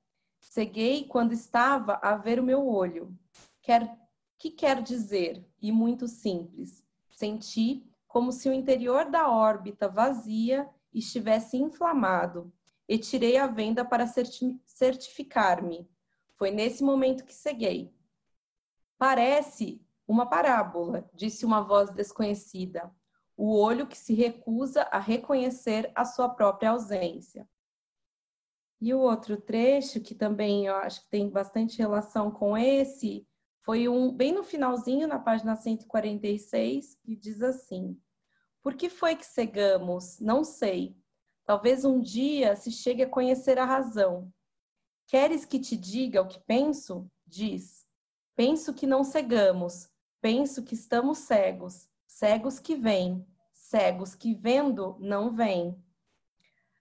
Ceguei 0.53 1.05
quando 1.07 1.31
estava 1.31 1.99
a 1.99 2.15
ver 2.15 2.39
o 2.39 2.43
meu 2.43 2.67
olho. 2.67 3.11
Quer, 3.59 3.97
que 4.37 4.51
quer 4.51 4.83
dizer? 4.83 5.43
E 5.59 5.71
muito 5.71 6.07
simples. 6.07 6.85
Senti 7.09 7.83
como 8.07 8.31
se 8.31 8.47
o 8.47 8.53
interior 8.53 9.09
da 9.09 9.31
órbita 9.31 9.89
vazia 9.89 10.69
estivesse 10.93 11.57
inflamado 11.57 12.53
e 12.87 12.99
tirei 12.99 13.35
a 13.35 13.47
venda 13.47 13.83
para 13.83 14.05
certificar-me. 14.05 15.89
Foi 16.35 16.51
nesse 16.51 16.83
momento 16.83 17.25
que 17.25 17.33
ceguei. 17.33 17.91
Parece 18.95 19.83
uma 20.07 20.27
parábola, 20.27 21.09
disse 21.15 21.47
uma 21.47 21.61
voz 21.61 21.89
desconhecida. 21.89 22.95
O 23.35 23.57
olho 23.57 23.87
que 23.87 23.97
se 23.97 24.13
recusa 24.13 24.83
a 24.83 24.99
reconhecer 24.99 25.91
a 25.95 26.05
sua 26.05 26.29
própria 26.29 26.69
ausência. 26.69 27.49
E 28.85 28.93
o 28.93 28.99
outro 28.99 29.39
trecho, 29.39 30.01
que 30.01 30.13
também 30.13 30.65
eu 30.65 30.75
acho 30.75 31.03
que 31.03 31.09
tem 31.09 31.29
bastante 31.29 31.77
relação 31.77 32.29
com 32.29 32.57
esse, 32.57 33.25
foi 33.61 33.87
um 33.87 34.11
bem 34.11 34.33
no 34.33 34.43
finalzinho, 34.43 35.07
na 35.07 35.17
página 35.17 35.55
146, 35.55 36.97
que 37.01 37.15
diz 37.15 37.41
assim: 37.41 37.97
Por 38.61 38.75
que 38.75 38.89
foi 38.89 39.15
que 39.15 39.25
cegamos? 39.25 40.19
Não 40.19 40.43
sei. 40.43 40.97
Talvez 41.45 41.85
um 41.85 42.01
dia 42.01 42.57
se 42.57 42.71
chegue 42.71 43.03
a 43.03 43.09
conhecer 43.09 43.57
a 43.57 43.63
razão. 43.63 44.29
Queres 45.07 45.45
que 45.45 45.61
te 45.61 45.77
diga 45.77 46.21
o 46.21 46.27
que 46.27 46.41
penso? 46.41 47.09
Diz. 47.25 47.87
Penso 48.35 48.73
que 48.73 48.85
não 48.85 49.05
cegamos, 49.05 49.87
penso 50.19 50.61
que 50.61 50.73
estamos 50.73 51.19
cegos, 51.19 51.87
cegos 52.05 52.59
que 52.59 52.75
vêm, 52.75 53.25
cegos 53.53 54.13
que 54.13 54.35
vendo 54.35 54.97
não 54.99 55.33
vêm. 55.33 55.81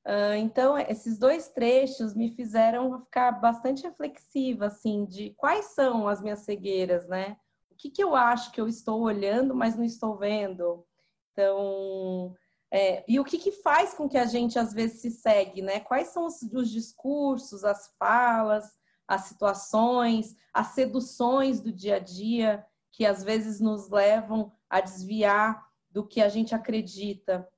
Uh, 0.04 0.34
então, 0.38 0.76
esses 0.76 1.16
dois 1.18 1.48
trechos 1.48 2.14
me 2.14 2.30
fizeram 2.30 3.00
ficar 3.00 3.32
bastante 3.32 3.84
reflexiva, 3.84 4.66
assim, 4.66 5.04
de 5.04 5.30
quais 5.36 5.66
são 5.66 6.08
as 6.08 6.20
minhas 6.20 6.40
cegueiras, 6.40 7.06
né? 7.06 7.36
O 7.70 7.76
que, 7.76 7.90
que 7.90 8.02
eu 8.02 8.16
acho 8.16 8.50
que 8.50 8.60
eu 8.60 8.66
estou 8.66 9.00
olhando, 9.00 9.54
mas 9.54 9.76
não 9.76 9.84
estou 9.84 10.16
vendo? 10.16 10.84
Então, 11.32 12.34
é, 12.70 13.04
e 13.06 13.20
o 13.20 13.24
que, 13.24 13.38
que 13.38 13.52
faz 13.52 13.94
com 13.94 14.08
que 14.08 14.18
a 14.18 14.24
gente 14.24 14.58
às 14.58 14.72
vezes 14.72 15.00
se 15.00 15.10
segue, 15.10 15.62
né? 15.62 15.78
Quais 15.78 16.08
são 16.08 16.26
os, 16.26 16.42
os 16.42 16.70
discursos, 16.70 17.64
as 17.64 17.94
falas, 17.98 18.76
as 19.06 19.22
situações, 19.22 20.34
as 20.52 20.68
seduções 20.68 21.60
do 21.60 21.72
dia 21.72 21.96
a 21.96 21.98
dia 21.98 22.64
que 22.90 23.06
às 23.06 23.22
vezes 23.22 23.60
nos 23.60 23.88
levam 23.88 24.52
a 24.68 24.80
desviar 24.80 25.66
do 25.90 26.06
que 26.06 26.20
a 26.20 26.28
gente 26.28 26.54
acredita. 26.54 27.48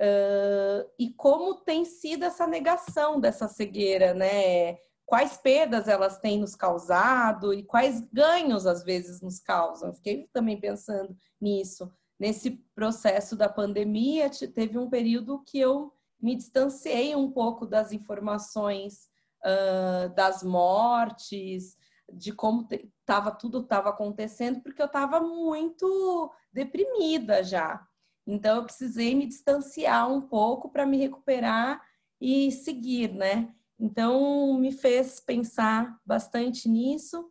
Uh, 0.00 0.88
e 0.98 1.10
como 1.14 1.54
tem 1.54 1.84
sido 1.84 2.24
essa 2.24 2.46
negação 2.46 3.18
dessa 3.18 3.48
cegueira, 3.48 4.12
né? 4.12 4.76
Quais 5.06 5.36
perdas 5.36 5.88
elas 5.88 6.18
têm 6.18 6.38
nos 6.38 6.54
causado 6.54 7.54
e 7.54 7.62
quais 7.62 8.00
ganhos 8.12 8.66
às 8.66 8.82
vezes 8.82 9.20
nos 9.20 9.38
causam. 9.38 9.94
Fiquei 9.94 10.28
também 10.32 10.58
pensando 10.58 11.16
nisso 11.40 11.90
nesse 12.18 12.50
processo 12.74 13.36
da 13.36 13.48
pandemia, 13.48 14.30
teve 14.54 14.78
um 14.78 14.88
período 14.88 15.42
que 15.44 15.58
eu 15.58 15.92
me 16.20 16.34
distanciei 16.34 17.14
um 17.14 17.30
pouco 17.30 17.66
das 17.66 17.92
informações 17.92 19.08
uh, 19.44 20.14
das 20.14 20.42
mortes, 20.42 21.76
de 22.10 22.32
como 22.32 22.66
tava, 23.04 23.30
tudo 23.30 23.60
estava 23.60 23.90
acontecendo, 23.90 24.60
porque 24.62 24.80
eu 24.80 24.86
estava 24.86 25.20
muito 25.20 26.32
deprimida 26.52 27.42
já. 27.44 27.86
Então, 28.26 28.56
eu 28.56 28.64
precisei 28.64 29.14
me 29.14 29.26
distanciar 29.26 30.10
um 30.12 30.20
pouco 30.20 30.68
para 30.68 30.84
me 30.84 30.96
recuperar 30.96 31.80
e 32.20 32.50
seguir, 32.50 33.12
né? 33.12 33.54
Então, 33.78 34.58
me 34.58 34.72
fez 34.72 35.20
pensar 35.20 35.98
bastante 36.04 36.68
nisso 36.68 37.30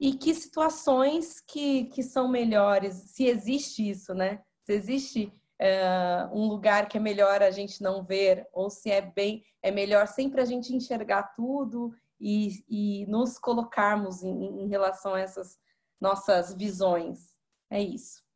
e 0.00 0.14
que 0.14 0.34
situações 0.34 1.40
que, 1.40 1.84
que 1.86 2.02
são 2.02 2.28
melhores, 2.28 2.94
se 2.94 3.26
existe 3.26 3.88
isso, 3.88 4.12
né? 4.14 4.42
Se 4.64 4.72
existe 4.72 5.32
uh, 5.60 6.36
um 6.38 6.46
lugar 6.46 6.88
que 6.88 6.96
é 6.96 7.00
melhor 7.00 7.42
a 7.42 7.50
gente 7.50 7.82
não 7.82 8.04
ver, 8.04 8.46
ou 8.52 8.70
se 8.70 8.90
é 8.90 9.00
bem, 9.00 9.42
é 9.62 9.70
melhor 9.70 10.06
sempre 10.06 10.40
a 10.40 10.44
gente 10.44 10.74
enxergar 10.74 11.34
tudo 11.34 11.92
e, 12.20 12.64
e 12.68 13.06
nos 13.06 13.38
colocarmos 13.38 14.22
em, 14.22 14.62
em 14.62 14.68
relação 14.68 15.14
a 15.14 15.20
essas 15.20 15.58
nossas 16.00 16.54
visões. 16.54 17.34
É 17.70 17.80
isso. 17.80 18.27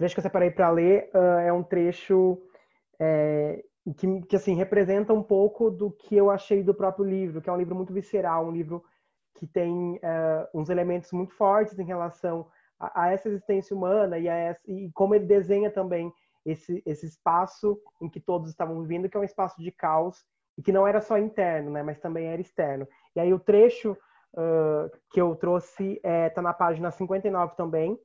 Trecho 0.00 0.14
que 0.14 0.20
eu 0.20 0.22
separei 0.22 0.50
para 0.50 0.70
ler 0.70 1.10
uh, 1.12 1.40
é 1.40 1.52
um 1.52 1.62
trecho 1.62 2.40
é, 2.98 3.62
que, 3.98 4.22
que 4.22 4.34
assim 4.34 4.54
representa 4.54 5.12
um 5.12 5.22
pouco 5.22 5.70
do 5.70 5.90
que 5.90 6.16
eu 6.16 6.30
achei 6.30 6.62
do 6.62 6.72
próprio 6.72 7.04
livro, 7.04 7.42
que 7.42 7.50
é 7.50 7.52
um 7.52 7.58
livro 7.58 7.74
muito 7.74 7.92
visceral, 7.92 8.46
um 8.46 8.50
livro 8.50 8.82
que 9.34 9.46
tem 9.46 9.96
uh, 9.96 10.48
uns 10.54 10.70
elementos 10.70 11.12
muito 11.12 11.34
fortes 11.34 11.78
em 11.78 11.84
relação 11.84 12.46
a, 12.78 13.02
a 13.02 13.12
essa 13.12 13.28
existência 13.28 13.76
humana 13.76 14.18
e, 14.18 14.26
essa, 14.26 14.62
e, 14.66 14.90
como 14.94 15.14
ele 15.14 15.26
desenha 15.26 15.70
também 15.70 16.10
esse, 16.46 16.82
esse 16.86 17.04
espaço 17.04 17.78
em 18.00 18.08
que 18.08 18.20
todos 18.20 18.48
estavam 18.48 18.80
vivendo, 18.80 19.06
que 19.06 19.18
é 19.18 19.20
um 19.20 19.24
espaço 19.24 19.60
de 19.60 19.70
caos 19.70 20.24
e 20.56 20.62
que 20.62 20.72
não 20.72 20.86
era 20.86 21.02
só 21.02 21.18
interno, 21.18 21.72
né, 21.72 21.82
mas 21.82 22.00
também 22.00 22.28
era 22.28 22.40
externo. 22.40 22.88
E 23.14 23.20
aí 23.20 23.34
o 23.34 23.38
trecho 23.38 23.92
uh, 23.92 24.90
que 25.10 25.20
eu 25.20 25.36
trouxe 25.36 25.96
está 25.96 26.08
é, 26.08 26.30
tá 26.30 26.40
na 26.40 26.54
página 26.54 26.90
59 26.90 27.54
também 27.54 28.00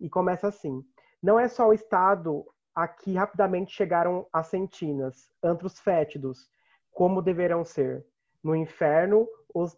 e 0.00 0.08
começa 0.08 0.46
assim: 0.46 0.84
Não 1.22 1.38
é 1.38 1.46
só 1.46 1.68
o 1.68 1.72
estado 1.72 2.44
a 2.74 2.88
que 2.88 3.14
rapidamente 3.14 3.72
chegaram 3.72 4.26
as 4.32 4.48
sentinas, 4.48 5.30
antros 5.42 5.78
fétidos, 5.78 6.48
como 6.90 7.22
deverão 7.22 7.64
ser. 7.64 8.04
No 8.42 8.56
inferno, 8.56 9.28
os 9.54 9.76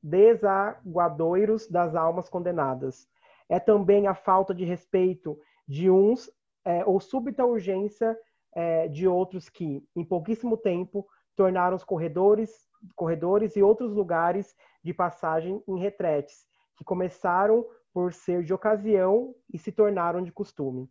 desaguadoiros 0.00 1.66
das 1.66 1.94
almas 1.94 2.28
condenadas. 2.28 3.08
É 3.48 3.58
também 3.58 4.06
a 4.06 4.14
falta 4.14 4.54
de 4.54 4.64
respeito 4.64 5.36
de 5.66 5.90
uns 5.90 6.30
é, 6.64 6.84
ou 6.84 7.00
súbita 7.00 7.44
urgência 7.44 8.16
é, 8.54 8.86
de 8.86 9.08
outros 9.08 9.48
que, 9.48 9.82
em 9.96 10.04
pouquíssimo 10.04 10.56
tempo, 10.56 11.06
tornaram 11.34 11.74
os 11.74 11.84
corredores, 11.84 12.68
corredores 12.94 13.56
e 13.56 13.62
outros 13.62 13.92
lugares 13.92 14.54
de 14.84 14.92
passagem 14.92 15.62
em 15.66 15.78
retretes, 15.78 16.44
que 16.76 16.84
começaram 16.84 17.66
por 17.92 18.12
ser 18.12 18.44
de 18.44 18.52
ocasião 18.52 19.34
e 19.52 19.58
se 19.58 19.72
tornaram 19.72 20.22
de 20.22 20.32
costume. 20.32 20.88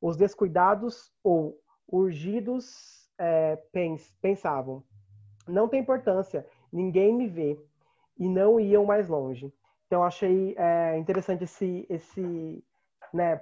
Os 0.00 0.16
descuidados 0.16 1.12
ou 1.22 1.58
urgidos 1.86 3.08
é, 3.18 3.56
pens, 3.72 4.14
pensavam: 4.20 4.82
não 5.46 5.68
tem 5.68 5.80
importância, 5.80 6.46
ninguém 6.72 7.14
me 7.14 7.26
vê, 7.26 7.58
e 8.18 8.28
não 8.28 8.60
iam 8.60 8.84
mais 8.84 9.08
longe. 9.08 9.52
Então, 9.86 10.04
achei 10.04 10.54
é, 10.56 10.96
interessante 10.98 11.44
esse, 11.44 11.86
esse 11.88 12.64
né, 13.12 13.40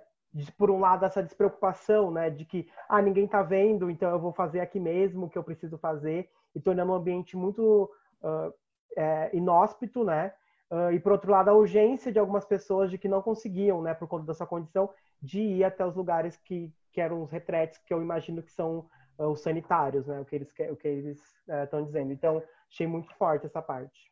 por 0.57 0.71
um 0.71 0.81
lado, 0.81 1.05
essa 1.05 1.23
despreocupação, 1.23 2.11
né, 2.11 2.31
de 2.31 2.45
que, 2.45 2.69
ah, 2.89 3.03
ninguém 3.03 3.25
está 3.25 3.43
vendo, 3.43 3.91
então 3.91 4.11
eu 4.11 4.19
vou 4.19 4.33
fazer 4.33 4.61
aqui 4.61 4.79
mesmo 4.79 5.27
o 5.27 5.29
que 5.29 5.37
eu 5.37 5.45
preciso 5.45 5.77
fazer, 5.79 6.31
e 6.55 6.61
tornando 6.61 6.93
um 6.93 6.95
ambiente 6.95 7.37
muito 7.37 7.91
uh, 8.23 8.53
é, 8.97 9.31
inóspito, 9.37 10.05
né, 10.05 10.33
uh, 10.71 10.93
e 10.93 11.01
por 11.01 11.13
outro 11.13 11.31
lado, 11.31 11.49
a 11.49 11.55
urgência 11.55 12.13
de 12.13 12.19
algumas 12.19 12.45
pessoas 12.45 12.91
de 12.91 12.99
que 12.99 13.09
não 13.09 13.23
conseguiam, 13.23 13.83
né, 13.83 13.95
por 13.95 14.09
conta 14.09 14.25
da 14.25 14.35
sua 14.35 14.47
condição, 14.47 14.91
de 15.21 15.41
ir 15.41 15.65
até 15.65 15.85
os 15.85 15.95
lugares 15.95 16.37
que, 16.37 16.73
que 16.93 17.01
eram 17.01 17.23
os 17.23 17.31
retretes, 17.31 17.79
que 17.79 17.93
eu 17.93 18.01
imagino 18.01 18.43
que 18.43 18.53
são 18.53 18.89
uh, 19.19 19.27
os 19.27 19.41
sanitários, 19.41 20.07
né, 20.07 20.21
o 20.21 20.25
que 20.25 20.37
eles 20.37 20.49
o 20.71 20.77
que 20.77 20.89
eles 20.89 21.21
estão 21.65 21.85
dizendo. 21.85 22.13
Então, 22.13 22.43
achei 22.71 22.87
muito 22.87 23.13
forte 23.15 23.47
essa 23.47 23.63
parte. 23.63 24.09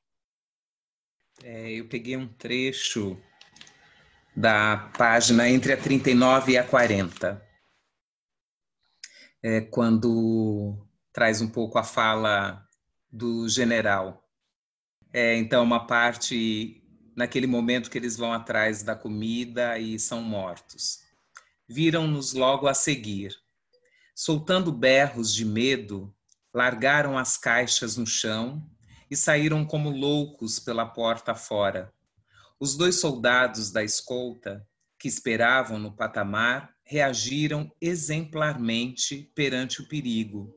É, 1.43 1.71
eu 1.73 1.87
peguei 1.89 2.17
um 2.17 2.27
trecho 2.27 3.17
da 4.35 4.91
página 4.97 5.49
entre 5.49 5.73
a 5.73 5.77
39 5.77 6.53
e 6.53 6.59
a 6.59 6.67
40, 6.67 7.43
é, 9.43 9.61
quando 9.63 10.77
traz 11.13 11.41
um 11.41 11.49
pouco 11.49 11.79
a 11.79 11.83
fala 11.83 12.67
do 13.11 13.49
general. 13.49 14.26
É, 15.19 15.35
então, 15.35 15.65
uma 15.65 15.87
parte 15.87 16.85
naquele 17.17 17.47
momento 17.47 17.91
que 17.91 17.97
eles 17.97 18.19
vão 18.19 18.35
atrás 18.35 18.83
da 18.83 18.95
comida 18.95 19.79
e 19.79 19.99
são 19.99 20.21
mortos. 20.21 20.99
Viram-nos 21.67 22.35
logo 22.35 22.69
a 22.69 22.75
seguir. 22.75 23.35
Soltando 24.15 24.71
berros 24.71 25.33
de 25.33 25.43
medo, 25.43 26.15
largaram 26.53 27.17
as 27.17 27.39
caixas 27.39 27.97
no 27.97 28.07
chão 28.07 28.63
e 29.11 29.17
saíram 29.17 29.65
como 29.65 29.89
loucos 29.89 30.59
pela 30.59 30.85
porta 30.85 31.35
fora. 31.35 31.91
Os 32.61 32.77
dois 32.77 33.01
soldados 33.01 33.71
da 33.71 33.83
escolta, 33.83 34.69
que 34.99 35.09
esperavam 35.09 35.79
no 35.79 35.97
patamar, 35.97 36.77
reagiram 36.85 37.73
exemplarmente 37.81 39.33
perante 39.35 39.81
o 39.81 39.89
perigo, 39.89 40.55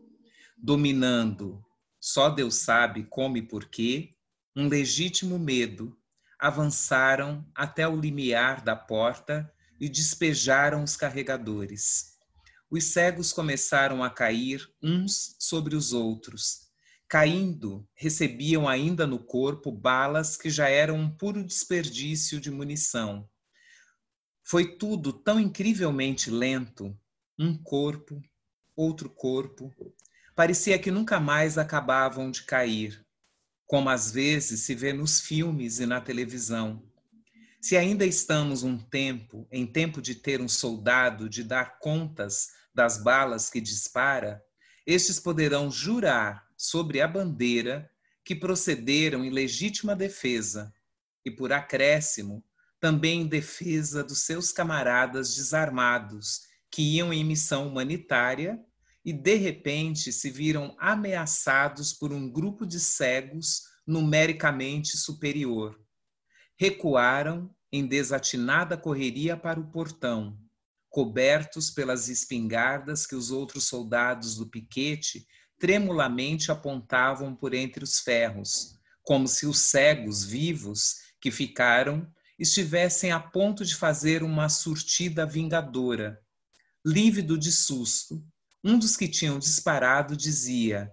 dominando, 0.58 1.63
só 1.98 2.30
Deus 2.30 2.56
sabe 2.56 3.06
como 3.06 3.38
e 3.38 3.41
porquê, 3.41 4.18
um 4.60 4.67
legítimo 4.67 5.39
medo, 5.39 5.98
avançaram 6.38 7.45
até 7.56 7.88
o 7.88 7.95
limiar 7.95 8.63
da 8.63 8.76
porta 8.76 9.52
e 9.80 9.88
despejaram 9.88 10.84
os 10.84 10.95
carregadores. 10.95 12.17
Os 12.69 12.86
cegos 12.86 13.32
começaram 13.34 14.04
a 14.04 14.10
cair 14.10 14.69
uns 14.82 15.36
sobre 15.39 15.76
os 15.76 15.93
outros, 15.93 16.69
Caindo, 17.10 17.89
recebiam 17.95 18.69
ainda 18.69 19.08
no 19.08 19.17
corpo 19.17 19.72
balas 19.72 20.38
que 20.38 20.48
já 20.48 20.69
eram 20.69 20.95
um 20.95 21.10
puro 21.10 21.43
desperdício 21.43 22.39
de 22.39 22.52
munição. 22.52 23.28
Foi 24.43 24.78
tudo 24.78 25.12
tão 25.12 25.39
incrivelmente 25.39 26.30
lento 26.30 26.95
um 27.38 27.58
corpo, 27.58 28.22
outro 28.76 29.10
corpo. 29.10 29.74
Parecia 30.36 30.78
que 30.78 30.91
nunca 30.91 31.19
mais 31.19 31.58
acabavam 31.58 32.30
de 32.30 32.43
cair, 32.43 33.04
como 33.69 33.88
às 33.88 34.12
vezes 34.12 34.62
se 34.62 34.73
vê 34.73 34.91
nos 34.91 35.21
filmes 35.21 35.79
e 35.79 35.86
na 35.86 36.01
televisão. 36.01 36.82
Se 37.62 37.77
ainda 37.77 38.03
estamos 38.03 38.63
um 38.63 38.79
tempo, 38.79 39.47
em 39.51 39.63
tempo 39.67 40.01
de 40.01 40.15
ter 40.15 40.41
um 40.41 40.47
soldado 40.47 41.29
de 41.29 41.43
dar 41.43 41.77
contas 41.77 42.47
das 42.73 42.97
balas 42.97 43.47
que 43.47 43.62
dispara, 43.62 44.43
estes 44.88 45.19
poderão 45.19 45.69
jurar 45.69 46.47
sobre 46.58 46.99
a 46.99 47.08
bandeira 47.08 47.88
que 48.25 48.36
procederam 48.36 49.23
em 49.23 49.29
legítima 49.29 49.95
defesa 49.95 50.73
e, 51.23 51.29
por 51.29 51.53
acréscimo, 51.53 52.43
também 52.79 53.21
em 53.21 53.27
defesa 53.27 54.03
dos 54.03 54.23
seus 54.23 54.51
camaradas 54.51 55.36
desarmados 55.36 56.41
que 56.71 56.82
iam 56.82 57.13
em 57.13 57.23
missão 57.23 57.67
humanitária 57.67 58.60
e, 59.03 59.13
de 59.13 59.35
repente, 59.35 60.12
se 60.12 60.29
viram 60.29 60.75
ameaçados 60.79 61.93
por 61.93 62.12
um 62.12 62.29
grupo 62.29 62.65
de 62.65 62.79
cegos 62.79 63.63
numericamente 63.85 64.97
superior. 64.97 65.79
Recuaram 66.57 67.53
em 67.71 67.88
desatinada 67.88 68.77
correria 68.77 69.38
para 69.38 69.59
o 69.59 69.71
portão, 69.71 70.38
cobertos 70.89 71.69
pelas 71.69 72.09
espingardas 72.09 73.05
que 73.05 73.15
os 73.15 73.31
outros 73.31 73.65
soldados 73.65 74.35
do 74.35 74.47
piquete 74.47 75.25
tremulamente 75.59 76.51
apontavam 76.51 77.35
por 77.35 77.53
entre 77.53 77.83
os 77.83 77.99
ferros, 77.99 78.79
como 79.03 79.27
se 79.27 79.45
os 79.45 79.59
cegos 79.59 80.23
vivos 80.23 80.95
que 81.21 81.31
ficaram 81.31 82.12
estivessem 82.39 83.12
a 83.12 83.19
ponto 83.19 83.65
de 83.65 83.75
fazer 83.75 84.23
uma 84.23 84.47
surtida 84.47 85.25
vingadora. 85.25 86.21
Lívido 86.85 87.38
de 87.38 87.51
susto, 87.51 88.23
um 88.63 88.78
dos 88.78 88.98
que 88.98 89.08
tinham 89.08 89.39
disparado 89.39 90.15
dizia: 90.15 90.91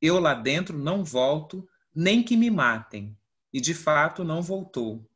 Eu 0.00 0.18
lá 0.18 0.34
dentro 0.34 0.78
não 0.78 1.04
volto, 1.04 1.66
nem 1.94 2.22
que 2.22 2.36
me 2.36 2.50
matem. 2.50 3.16
E 3.52 3.60
de 3.60 3.72
fato 3.72 4.22
não 4.22 4.42
voltou. 4.42 5.08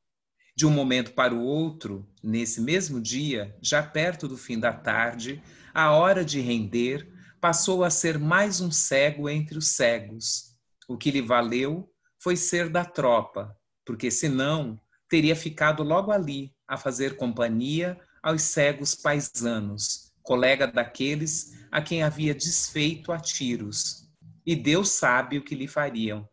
De 0.57 0.67
um 0.67 0.71
momento 0.71 1.13
para 1.13 1.35
o 1.35 1.43
outro, 1.43 2.09
nesse 2.23 2.61
mesmo 2.61 3.01
dia, 3.01 3.57
já 3.63 3.83
perto 3.83 4.27
do 4.27 4.37
fim 4.37 4.59
da 4.59 4.73
tarde, 4.73 5.43
a 5.75 5.93
hora 5.93 6.25
de 6.25 6.41
render, 6.41 7.11
passou 7.41 7.85
a 7.85 7.91
ser 7.91 8.19
mais 8.19 8.61
um 8.61 8.71
cego 8.71 9.29
entre 9.29 9.59
os 9.59 9.69
cegos. 9.69 10.57
O 10.89 10.97
que 10.97 11.11
lhe 11.11 11.23
valeu 11.23 11.91
foi 12.19 12.37
ser 12.37 12.69
da 12.69 12.85
tropa, 12.85 13.57
porque 13.85 14.11
senão 14.11 14.81
teria 15.09 15.35
ficado 15.35 15.83
logo 15.83 16.11
ali 16.11 16.55
a 16.67 16.77
fazer 16.77 17.17
companhia 17.17 17.99
aos 18.23 18.43
cegos 18.43 18.95
paisanos, 18.95 20.13
colega 20.23 20.67
daqueles 20.67 21.60
a 21.71 21.81
quem 21.81 22.03
havia 22.03 22.35
desfeito 22.35 23.13
a 23.13 23.19
tiros. 23.19 24.09
E 24.45 24.57
Deus 24.57 24.91
sabe 24.91 25.39
o 25.39 25.45
que 25.45 25.55
lhe 25.55 25.69
fariam. 25.69 26.29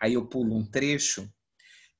Aí 0.00 0.14
eu 0.14 0.26
pulo 0.26 0.56
um 0.56 0.64
trecho. 0.64 1.28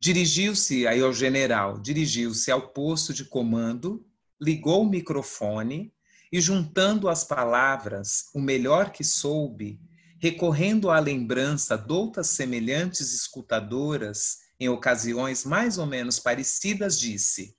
Dirigiu-se 0.01 0.87
aí 0.87 1.01
ao 1.01 1.12
general, 1.12 1.81
dirigiu-se 1.81 2.51
ao 2.51 2.68
posto 2.68 3.12
de 3.12 3.24
comando, 3.24 4.07
ligou 4.40 4.83
o 4.83 4.88
microfone 4.88 5.92
e 6.31 6.40
juntando 6.40 7.09
as 7.09 7.24
palavras, 7.24 8.27
o 8.33 8.40
melhor 8.40 8.92
que 8.92 9.03
soube, 9.03 9.81
recorrendo 10.20 10.90
à 10.90 11.01
lembrança 11.01 11.77
de 11.77 11.92
outras 11.92 12.29
semelhantes 12.29 13.12
escutadoras 13.12 14.38
em 14.61 14.68
ocasiões 14.68 15.44
mais 15.44 15.79
ou 15.79 15.87
menos 15.87 16.20
parecidas, 16.20 16.98
disse: 16.98 17.58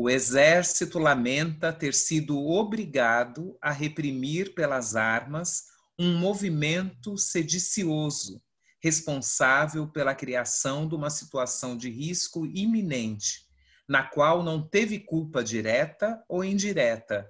O 0.00 0.08
exército 0.08 0.96
lamenta 0.96 1.72
ter 1.72 1.92
sido 1.92 2.38
obrigado 2.46 3.58
a 3.60 3.72
reprimir 3.72 4.54
pelas 4.54 4.94
armas 4.94 5.64
um 5.98 6.16
movimento 6.16 7.18
sedicioso, 7.18 8.40
responsável 8.80 9.88
pela 9.88 10.14
criação 10.14 10.86
de 10.88 10.94
uma 10.94 11.10
situação 11.10 11.76
de 11.76 11.90
risco 11.90 12.46
iminente, 12.46 13.48
na 13.88 14.04
qual 14.04 14.40
não 14.44 14.62
teve 14.62 15.00
culpa 15.00 15.42
direta 15.42 16.22
ou 16.28 16.44
indireta 16.44 17.28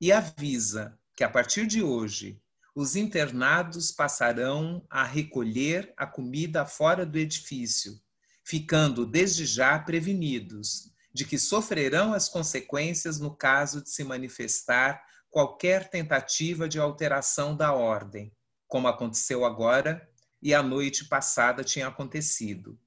e 0.00 0.12
avisa 0.12 0.96
que 1.16 1.24
a 1.24 1.28
partir 1.28 1.66
de 1.66 1.82
hoje 1.82 2.40
os 2.76 2.94
internados 2.94 3.90
passarão 3.90 4.86
a 4.88 5.02
recolher 5.02 5.92
a 5.96 6.06
comida 6.06 6.64
fora 6.64 7.04
do 7.04 7.18
edifício, 7.18 8.00
ficando 8.44 9.04
desde 9.04 9.44
já 9.44 9.76
prevenidos 9.80 10.93
de 11.14 11.24
que 11.24 11.38
sofrerão 11.38 12.12
as 12.12 12.28
consequências 12.28 13.20
no 13.20 13.34
caso 13.34 13.82
de 13.82 13.88
se 13.88 14.02
manifestar 14.02 15.00
qualquer 15.30 15.88
tentativa 15.88 16.68
de 16.68 16.78
alteração 16.78 17.56
da 17.56 17.72
ordem, 17.72 18.36
como 18.66 18.88
aconteceu 18.88 19.44
agora 19.44 20.06
e 20.42 20.52
a 20.52 20.62
noite 20.62 21.04
passada 21.06 21.62
tinha 21.62 21.86
acontecido. 21.86 22.78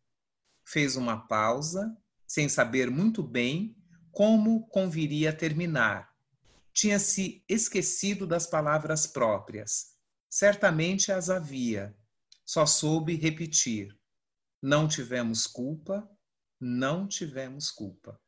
Fez 0.66 0.98
uma 0.98 1.26
pausa, 1.28 1.96
sem 2.28 2.50
saber 2.50 2.92
muito 2.92 3.24
bem 3.24 3.76
como 4.12 4.68
conviria 4.68 5.32
terminar, 5.32 6.12
tinha 6.74 7.00
se 7.00 7.44
esquecido 7.48 8.28
das 8.28 8.46
palavras 8.46 9.08
próprias. 9.08 9.96
Certamente 10.30 11.12
as 11.12 11.30
havia, 11.30 11.96
só 12.46 12.66
soube 12.66 13.16
repetir: 13.16 13.98
não 14.62 14.88
tivemos 14.88 15.48
culpa, 15.48 16.08
não 16.60 17.08
tivemos 17.08 17.72
culpa. 17.72 18.20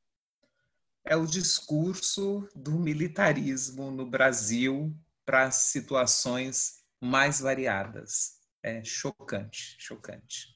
É 1.06 1.16
o 1.16 1.26
discurso 1.26 2.48
do 2.56 2.72
militarismo 2.72 3.90
no 3.90 4.06
Brasil 4.06 4.96
para 5.26 5.50
situações 5.52 6.84
mais 7.02 7.40
variadas. 7.40 8.40
É 8.62 8.84
chocante, 8.84 9.76
chocante. 9.80 10.56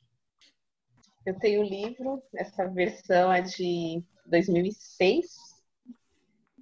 Eu 1.26 1.40
tenho 1.40 1.62
o 1.62 1.64
livro, 1.64 2.22
essa 2.36 2.68
versão 2.68 3.32
é 3.32 3.42
de 3.42 4.04
2006, 4.26 5.54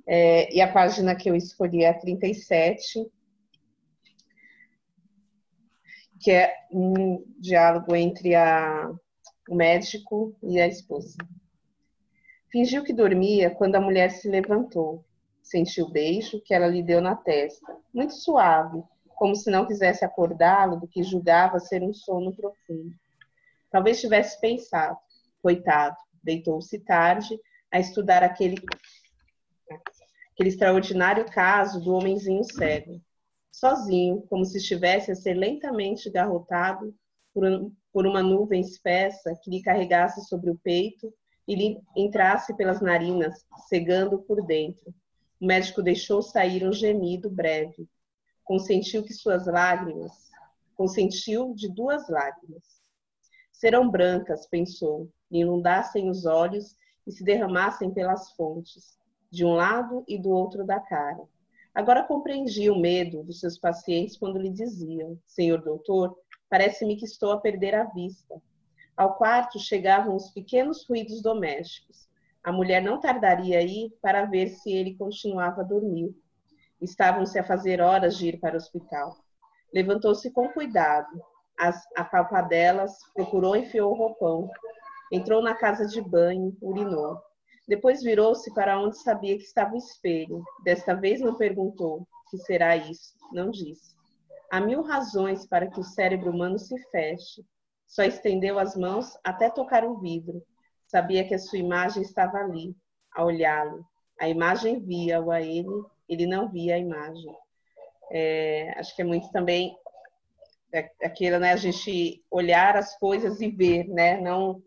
é, 0.07 0.53
e 0.53 0.61
a 0.61 0.71
página 0.71 1.15
que 1.15 1.29
eu 1.29 1.35
escolhi 1.35 1.83
é 1.83 1.89
a 1.89 1.99
37, 1.99 3.11
que 6.19 6.31
é 6.31 6.53
um 6.71 7.25
diálogo 7.39 7.95
entre 7.95 8.35
a, 8.35 8.91
o 9.51 9.55
médico 9.55 10.33
e 10.41 10.61
a 10.61 10.65
esposa. 10.65 11.17
Fingiu 12.49 12.85
que 12.85 12.93
dormia 12.93 13.49
quando 13.49 13.75
a 13.75 13.81
mulher 13.81 14.09
se 14.09 14.29
levantou. 14.29 15.03
Sentiu 15.43 15.87
o 15.87 15.91
beijo 15.91 16.41
que 16.41 16.53
ela 16.53 16.67
lhe 16.67 16.81
deu 16.81 17.01
na 17.01 17.17
testa, 17.17 17.77
muito 17.93 18.13
suave, 18.13 18.81
como 19.09 19.35
se 19.35 19.51
não 19.51 19.65
quisesse 19.65 20.05
acordá-lo 20.05 20.79
do 20.79 20.87
que 20.87 21.03
julgava 21.03 21.59
ser 21.59 21.83
um 21.83 21.93
sono 21.93 22.33
profundo. 22.33 22.95
Talvez 23.69 23.99
tivesse 23.99 24.39
pensado, 24.39 24.97
coitado, 25.41 25.97
deitou-se 26.23 26.79
tarde 26.79 27.37
a 27.69 27.77
estudar 27.77 28.23
aquele 28.23 28.55
aquele 30.33 30.47
extraordinário 30.47 31.25
caso 31.25 31.81
do 31.81 31.93
homenzinho 31.93 32.43
cego, 32.45 33.01
sozinho, 33.51 34.21
como 34.29 34.45
se 34.45 34.59
estivesse 34.59 35.11
a 35.11 35.15
ser 35.15 35.33
lentamente 35.33 36.09
garrotado 36.09 36.95
por, 37.33 37.43
por 37.91 38.07
uma 38.07 38.23
nuvem 38.23 38.61
espessa 38.61 39.37
que 39.43 39.49
lhe 39.49 39.61
carregasse 39.61 40.25
sobre 40.27 40.49
o 40.49 40.57
peito 40.57 41.13
e 41.47 41.55
lhe 41.55 41.81
entrasse 41.95 42.55
pelas 42.55 42.81
narinas, 42.81 43.45
cegando 43.67 44.19
por 44.19 44.45
dentro. 44.45 44.93
O 45.39 45.45
médico 45.45 45.81
deixou 45.81 46.21
sair 46.21 46.67
um 46.67 46.71
gemido 46.71 47.29
breve. 47.29 47.87
Consentiu 48.43 49.03
que 49.03 49.13
suas 49.13 49.47
lágrimas, 49.47 50.29
consentiu 50.75 51.53
de 51.53 51.67
duas 51.67 52.07
lágrimas. 52.09 52.63
Serão 53.51 53.89
brancas, 53.89 54.47
pensou, 54.47 55.09
lhe 55.29 55.39
inundassem 55.39 56.09
os 56.09 56.25
olhos 56.25 56.75
e 57.05 57.11
se 57.11 57.23
derramassem 57.23 57.91
pelas 57.91 58.31
fontes 58.31 58.97
de 59.31 59.45
um 59.45 59.53
lado 59.53 60.03
e 60.07 60.17
do 60.17 60.29
outro 60.29 60.65
da 60.65 60.79
cara. 60.79 61.23
Agora 61.73 62.03
compreendia 62.03 62.71
o 62.73 62.79
medo 62.79 63.23
dos 63.23 63.39
seus 63.39 63.57
pacientes 63.57 64.17
quando 64.17 64.39
lhe 64.39 64.49
diziam: 64.49 65.17
Senhor 65.25 65.61
doutor, 65.61 66.17
Parece-me 66.51 66.97
que 66.97 67.05
estou 67.05 67.31
a 67.31 67.39
perder 67.39 67.73
a 67.73 67.85
vista. 67.85 68.35
Ao 68.97 69.15
quarto 69.15 69.57
chegavam 69.57 70.17
os 70.17 70.31
pequenos 70.31 70.85
ruídos 70.85 71.21
domésticos. 71.21 72.09
A 72.43 72.51
mulher 72.51 72.81
não 72.81 72.99
tardaria 72.99 73.59
a 73.59 73.61
ir 73.61 73.97
para 74.01 74.25
ver 74.25 74.49
se 74.49 74.69
ele 74.69 74.97
continuava 74.97 75.61
a 75.61 75.63
dormir. 75.63 76.13
Estavam-se 76.81 77.39
a 77.39 77.43
fazer 77.45 77.79
horas 77.79 78.17
de 78.17 78.27
ir 78.27 78.39
para 78.41 78.55
o 78.55 78.57
hospital. 78.57 79.15
Levantou-se 79.73 80.29
com 80.31 80.49
cuidado. 80.49 81.23
As, 81.57 81.81
a 81.95 82.03
palpadelas, 82.03 82.97
procurou 83.13 83.55
e 83.55 83.61
enfiou 83.61 83.93
o 83.93 83.95
roupão. 83.95 84.49
Entrou 85.09 85.41
na 85.41 85.55
casa 85.55 85.87
de 85.87 86.01
banho, 86.01 86.57
urinou. 86.61 87.17
Depois 87.65 88.03
virou-se 88.03 88.53
para 88.53 88.77
onde 88.77 89.01
sabia 89.01 89.37
que 89.37 89.43
estava 89.43 89.73
o 89.73 89.77
espelho. 89.77 90.43
Desta 90.65 90.93
vez 90.95 91.21
não 91.21 91.35
perguntou: 91.35 92.05
que 92.29 92.37
será 92.39 92.75
isso? 92.75 93.15
Não 93.31 93.51
disse. 93.51 94.00
Há 94.51 94.59
mil 94.59 94.81
razões 94.81 95.47
para 95.47 95.67
que 95.67 95.79
o 95.79 95.83
cérebro 95.83 96.29
humano 96.29 96.59
se 96.59 96.77
feche. 96.89 97.41
Só 97.87 98.03
estendeu 98.03 98.59
as 98.59 98.75
mãos 98.75 99.17
até 99.23 99.49
tocar 99.49 99.85
o 99.85 99.97
vidro. 99.97 100.45
Sabia 100.85 101.25
que 101.25 101.33
a 101.33 101.39
sua 101.39 101.57
imagem 101.57 102.03
estava 102.03 102.37
ali, 102.37 102.75
a 103.15 103.23
olhá-lo. 103.23 103.85
A 104.19 104.27
imagem 104.27 104.81
via-o 104.81 105.31
a 105.31 105.41
ele, 105.41 105.85
ele 106.09 106.25
não 106.25 106.49
via 106.49 106.75
a 106.75 106.79
imagem. 106.79 107.33
É, 108.11 108.73
acho 108.77 108.93
que 108.93 109.01
é 109.01 109.05
muito 109.05 109.31
também 109.31 109.73
aquilo, 111.01 111.39
né? 111.39 111.53
A 111.53 111.57
gente 111.57 112.21
olhar 112.29 112.75
as 112.75 112.99
coisas 112.99 113.39
e 113.39 113.49
ver, 113.49 113.87
né? 113.87 114.19
Não 114.19 114.61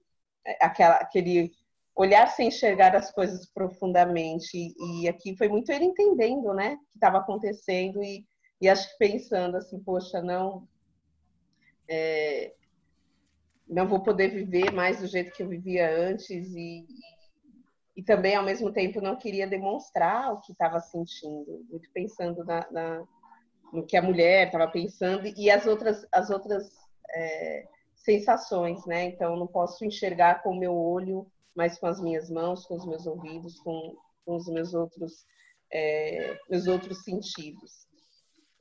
aquela, 0.63 0.95
aquele 0.95 1.53
olhar 1.95 2.27
sem 2.29 2.49
enxergar 2.49 2.97
as 2.97 3.11
coisas 3.11 3.47
profundamente. 3.53 4.57
E, 4.57 5.03
e 5.03 5.09
aqui 5.09 5.37
foi 5.37 5.49
muito 5.49 5.71
ele 5.71 5.85
entendendo, 5.85 6.55
né, 6.55 6.75
o 6.75 6.91
que 6.91 6.97
estava 6.97 7.19
acontecendo 7.19 8.03
e, 8.03 8.25
e 8.65 8.69
acho 8.69 8.91
que 8.91 8.99
pensando 8.99 9.57
assim, 9.57 9.79
poxa, 9.79 10.21
não, 10.23 10.67
é, 11.89 12.55
não 13.69 13.87
vou 13.87 14.03
poder 14.03 14.29
viver 14.29 14.73
mais 14.73 15.01
do 15.01 15.07
jeito 15.07 15.33
que 15.33 15.43
eu 15.43 15.49
vivia 15.49 15.91
antes 15.97 16.53
e, 16.55 16.87
e 17.97 18.03
também 18.03 18.35
ao 18.35 18.45
mesmo 18.45 18.73
tempo 18.73 19.01
não 19.01 19.17
queria 19.17 19.47
demonstrar 19.47 20.33
o 20.33 20.41
que 20.41 20.53
estava 20.53 20.81
sentindo, 20.81 21.65
muito 21.71 21.89
pensando 21.93 22.45
na, 22.45 22.67
na, 22.71 23.05
no 23.73 23.87
que 23.87 23.97
a 23.97 24.03
mulher 24.03 24.47
estava 24.47 24.71
pensando 24.71 25.27
e 25.27 25.51
as 25.51 25.67
outras 25.67 26.07
as 26.13 26.31
outras 26.31 26.71
é, 27.15 27.69
sensações, 27.95 28.85
né? 28.87 29.05
Então 29.05 29.37
não 29.37 29.47
posso 29.47 29.85
enxergar 29.85 30.43
com 30.43 30.51
o 30.51 30.59
meu 30.59 30.75
olho 30.75 31.27
mas 31.55 31.79
com 31.79 31.87
as 31.87 32.01
minhas 32.01 32.29
mãos, 32.29 32.67
com 32.67 32.75
os 32.75 32.85
meus 32.85 33.07
ouvidos, 33.07 33.59
com, 33.61 33.97
com 34.25 34.37
os 34.37 34.49
meus 34.49 34.75
outros, 34.75 35.25
é, 35.73 36.39
meus 36.51 36.67
outros 36.67 37.05
sentidos. 37.05 37.87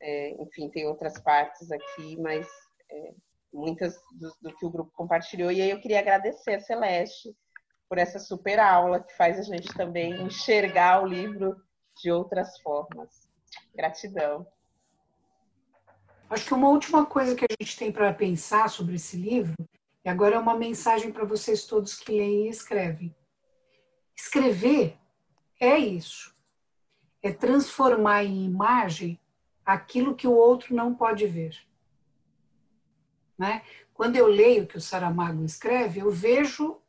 É, 0.05 0.35
enfim, 0.41 0.69
tem 0.69 0.85
outras 0.85 1.17
partes 1.17 1.71
aqui, 1.71 2.19
mas 2.19 2.45
é, 2.91 3.13
muitas 3.53 3.95
do, 4.19 4.33
do, 4.41 4.53
que 4.53 4.65
o 4.65 4.69
grupo 4.69 4.91
compartilhou. 4.93 5.49
E 5.49 5.61
aí 5.61 5.69
eu 5.69 5.79
queria 5.79 5.99
agradecer 5.99 6.55
a 6.55 6.59
Celeste 6.59 7.33
por 7.87 7.97
essa 7.97 8.19
super 8.19 8.59
aula 8.59 9.01
que 9.01 9.15
faz 9.15 9.39
a 9.39 9.43
gente 9.43 9.73
também 9.73 10.21
enxergar 10.21 11.01
o 11.01 11.07
livro 11.07 11.55
de 12.01 12.11
outras 12.11 12.59
formas. 12.59 13.29
Gratidão. 13.73 14.45
Acho 16.29 16.47
que 16.47 16.53
uma 16.53 16.67
última 16.67 17.05
coisa 17.05 17.33
que 17.33 17.45
a 17.45 17.63
gente 17.63 17.77
tem 17.77 17.89
para 17.89 18.13
pensar 18.13 18.69
sobre 18.69 18.95
esse 18.95 19.15
livro 19.15 19.55
e 20.03 20.09
agora 20.09 20.35
é 20.35 20.39
uma 20.39 20.57
mensagem 20.57 21.13
para 21.13 21.23
vocês 21.23 21.65
todos 21.65 21.95
que 21.95 22.11
leem 22.11 22.47
e 22.47 22.49
escrevem. 22.49 23.15
Escrever 24.17 24.97
é 25.61 25.77
isso. 25.77 26.35
É 27.21 27.31
transformar 27.31 28.25
em 28.25 28.43
imagem 28.43 29.17
aquilo 29.65 30.15
que 30.15 30.27
o 30.27 30.33
outro 30.33 30.75
não 30.75 30.93
pode 30.93 31.25
ver. 31.27 31.57
Né? 33.37 33.63
Quando 33.93 34.15
eu 34.15 34.27
leio 34.27 34.63
o 34.63 34.67
que 34.67 34.77
o 34.77 34.81
Saramago 34.81 35.43
escreve, 35.43 35.99
eu 35.99 36.11
vejo 36.11 36.81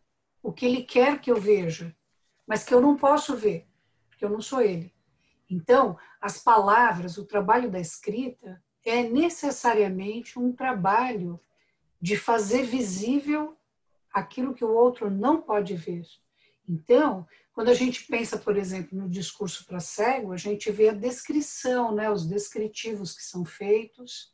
o 0.42 0.52
que 0.52 0.66
ele 0.66 0.82
quer 0.82 1.20
que 1.20 1.30
eu 1.30 1.40
veja, 1.40 1.94
mas 2.46 2.64
que 2.64 2.74
eu 2.74 2.80
não 2.80 2.96
posso 2.96 3.36
ver, 3.36 3.66
porque 4.08 4.24
eu 4.24 4.30
não 4.30 4.40
sou 4.40 4.60
ele. 4.60 4.92
Então, 5.48 5.98
as 6.20 6.38
palavras, 6.38 7.16
o 7.16 7.24
trabalho 7.24 7.70
da 7.70 7.78
escrita 7.78 8.62
é 8.84 9.02
necessariamente 9.02 10.38
um 10.38 10.52
trabalho 10.52 11.40
de 12.00 12.16
fazer 12.16 12.64
visível 12.64 13.56
aquilo 14.12 14.54
que 14.54 14.64
o 14.64 14.72
outro 14.72 15.10
não 15.10 15.40
pode 15.40 15.74
ver. 15.74 16.04
Então, 16.68 17.26
quando 17.52 17.68
a 17.68 17.74
gente 17.74 18.04
pensa, 18.06 18.38
por 18.38 18.56
exemplo, 18.56 18.98
no 18.98 19.08
discurso 19.08 19.64
para 19.64 19.78
cego, 19.80 20.32
a 20.32 20.36
gente 20.36 20.70
vê 20.70 20.88
a 20.88 20.94
descrição, 20.94 21.94
né, 21.94 22.10
os 22.10 22.26
descritivos 22.26 23.14
que 23.14 23.22
são 23.22 23.44
feitos 23.44 24.32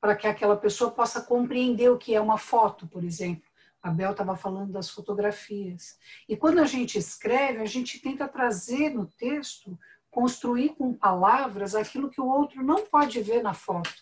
para 0.00 0.16
que 0.16 0.26
aquela 0.26 0.56
pessoa 0.56 0.90
possa 0.90 1.20
compreender 1.20 1.90
o 1.90 1.98
que 1.98 2.14
é 2.14 2.20
uma 2.20 2.38
foto, 2.38 2.86
por 2.86 3.04
exemplo. 3.04 3.44
A 3.82 3.90
Bel 3.90 4.10
estava 4.10 4.34
falando 4.36 4.72
das 4.72 4.90
fotografias. 4.90 5.96
E 6.28 6.36
quando 6.36 6.58
a 6.58 6.66
gente 6.66 6.98
escreve, 6.98 7.60
a 7.60 7.66
gente 7.66 8.00
tenta 8.00 8.26
trazer 8.26 8.90
no 8.90 9.06
texto, 9.06 9.78
construir 10.10 10.70
com 10.70 10.92
palavras 10.92 11.74
aquilo 11.74 12.10
que 12.10 12.20
o 12.20 12.26
outro 12.26 12.64
não 12.64 12.86
pode 12.86 13.20
ver 13.20 13.42
na 13.42 13.54
foto. 13.54 13.94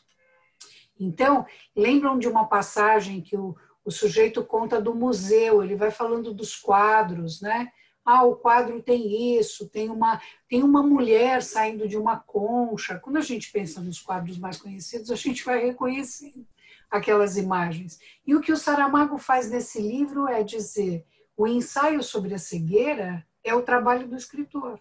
Então, 0.98 1.44
lembram 1.76 2.18
de 2.18 2.28
uma 2.28 2.46
passagem 2.46 3.20
que 3.20 3.36
o, 3.36 3.54
o 3.84 3.90
sujeito 3.90 4.44
conta 4.44 4.80
do 4.80 4.94
museu, 4.94 5.62
ele 5.62 5.76
vai 5.76 5.90
falando 5.90 6.32
dos 6.32 6.56
quadros, 6.56 7.40
né? 7.40 7.70
Ah, 8.04 8.24
o 8.24 8.36
quadro 8.36 8.82
tem 8.82 9.38
isso, 9.38 9.68
tem 9.68 9.88
uma, 9.88 10.20
tem 10.48 10.62
uma 10.62 10.82
mulher 10.82 11.42
saindo 11.42 11.88
de 11.88 11.96
uma 11.96 12.18
concha. 12.18 12.98
Quando 12.98 13.16
a 13.16 13.22
gente 13.22 13.50
pensa 13.50 13.80
nos 13.80 14.00
quadros 14.00 14.38
mais 14.38 14.58
conhecidos, 14.58 15.10
a 15.10 15.16
gente 15.16 15.42
vai 15.44 15.64
reconhecendo 15.64 16.46
aquelas 16.90 17.36
imagens. 17.36 17.98
E 18.26 18.34
o 18.34 18.40
que 18.40 18.52
o 18.52 18.56
Saramago 18.56 19.16
faz 19.16 19.50
nesse 19.50 19.80
livro 19.80 20.28
é 20.28 20.42
dizer: 20.42 21.04
o 21.36 21.46
ensaio 21.46 22.02
sobre 22.02 22.34
a 22.34 22.38
cegueira 22.38 23.26
é 23.42 23.54
o 23.54 23.62
trabalho 23.62 24.06
do 24.06 24.16
escritor. 24.16 24.78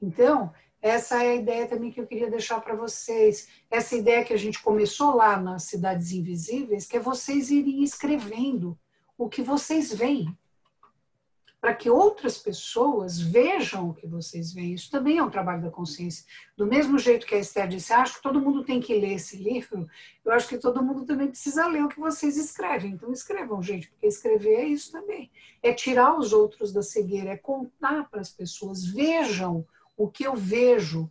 Então, 0.00 0.52
essa 0.86 1.22
é 1.22 1.30
a 1.30 1.34
ideia 1.34 1.66
também 1.66 1.90
que 1.90 2.00
eu 2.00 2.06
queria 2.06 2.30
deixar 2.30 2.60
para 2.60 2.76
vocês. 2.76 3.48
Essa 3.70 3.96
ideia 3.96 4.24
que 4.24 4.32
a 4.32 4.36
gente 4.36 4.62
começou 4.62 5.16
lá 5.16 5.36
nas 5.36 5.64
Cidades 5.64 6.12
Invisíveis, 6.12 6.86
que 6.86 6.96
é 6.96 7.00
vocês 7.00 7.50
irem 7.50 7.82
escrevendo 7.82 8.78
o 9.18 9.28
que 9.28 9.42
vocês 9.42 9.92
veem, 9.92 10.32
para 11.60 11.74
que 11.74 11.90
outras 11.90 12.38
pessoas 12.38 13.18
vejam 13.18 13.90
o 13.90 13.94
que 13.94 14.06
vocês 14.06 14.52
veem. 14.52 14.74
Isso 14.74 14.88
também 14.88 15.18
é 15.18 15.22
um 15.22 15.30
trabalho 15.30 15.62
da 15.62 15.70
consciência. 15.70 16.24
Do 16.56 16.66
mesmo 16.66 16.96
jeito 16.98 17.26
que 17.26 17.34
a 17.34 17.40
Esther 17.40 17.66
disse, 17.66 17.92
ah, 17.92 18.02
acho 18.02 18.16
que 18.16 18.22
todo 18.22 18.40
mundo 18.40 18.62
tem 18.62 18.78
que 18.78 18.94
ler 18.94 19.14
esse 19.14 19.36
livro, 19.36 19.88
eu 20.24 20.30
acho 20.30 20.46
que 20.46 20.58
todo 20.58 20.84
mundo 20.84 21.04
também 21.04 21.26
precisa 21.26 21.66
ler 21.66 21.84
o 21.84 21.88
que 21.88 21.98
vocês 21.98 22.36
escrevem. 22.36 22.92
Então 22.92 23.10
escrevam, 23.10 23.60
gente, 23.60 23.90
porque 23.90 24.06
escrever 24.06 24.54
é 24.54 24.64
isso 24.66 24.92
também. 24.92 25.32
É 25.60 25.72
tirar 25.72 26.16
os 26.16 26.32
outros 26.32 26.72
da 26.72 26.82
cegueira, 26.82 27.30
é 27.30 27.36
contar 27.36 28.08
para 28.08 28.20
as 28.20 28.30
pessoas, 28.30 28.84
vejam 28.86 29.66
o 29.96 30.08
que 30.08 30.24
eu 30.24 30.34
vejo 30.34 31.10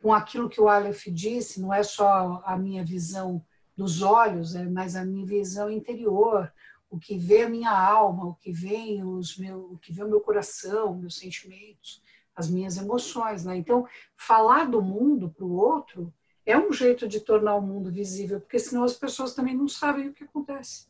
com 0.00 0.12
aquilo 0.12 0.48
que 0.48 0.60
o 0.60 0.68
Aleph 0.68 1.06
disse, 1.08 1.60
não 1.60 1.72
é 1.72 1.82
só 1.82 2.42
a 2.44 2.56
minha 2.56 2.84
visão 2.84 3.44
dos 3.76 4.02
olhos, 4.02 4.54
é 4.54 4.64
mas 4.64 4.96
a 4.96 5.04
minha 5.04 5.26
visão 5.26 5.70
interior, 5.70 6.52
o 6.88 6.98
que 6.98 7.18
vê 7.18 7.42
a 7.42 7.48
minha 7.48 7.70
alma, 7.70 8.26
o 8.26 8.34
que 8.34 8.50
vê 8.50 9.02
os 9.02 9.36
meu, 9.36 9.72
o 9.72 9.78
que 9.78 9.92
vê 9.92 10.02
o 10.02 10.08
meu 10.08 10.20
coração, 10.20 10.94
meus 10.94 11.16
sentimentos, 11.16 12.02
as 12.34 12.50
minhas 12.50 12.76
emoções, 12.76 13.44
né? 13.44 13.56
Então, 13.56 13.86
falar 14.16 14.64
do 14.64 14.82
mundo 14.82 15.30
para 15.30 15.44
o 15.44 15.52
outro 15.52 16.12
é 16.44 16.58
um 16.58 16.72
jeito 16.72 17.06
de 17.06 17.20
tornar 17.20 17.54
o 17.54 17.62
mundo 17.62 17.92
visível, 17.92 18.40
porque 18.40 18.58
senão 18.58 18.82
as 18.82 18.94
pessoas 18.94 19.34
também 19.34 19.56
não 19.56 19.68
sabem 19.68 20.08
o 20.08 20.12
que 20.12 20.24
acontece. 20.24 20.88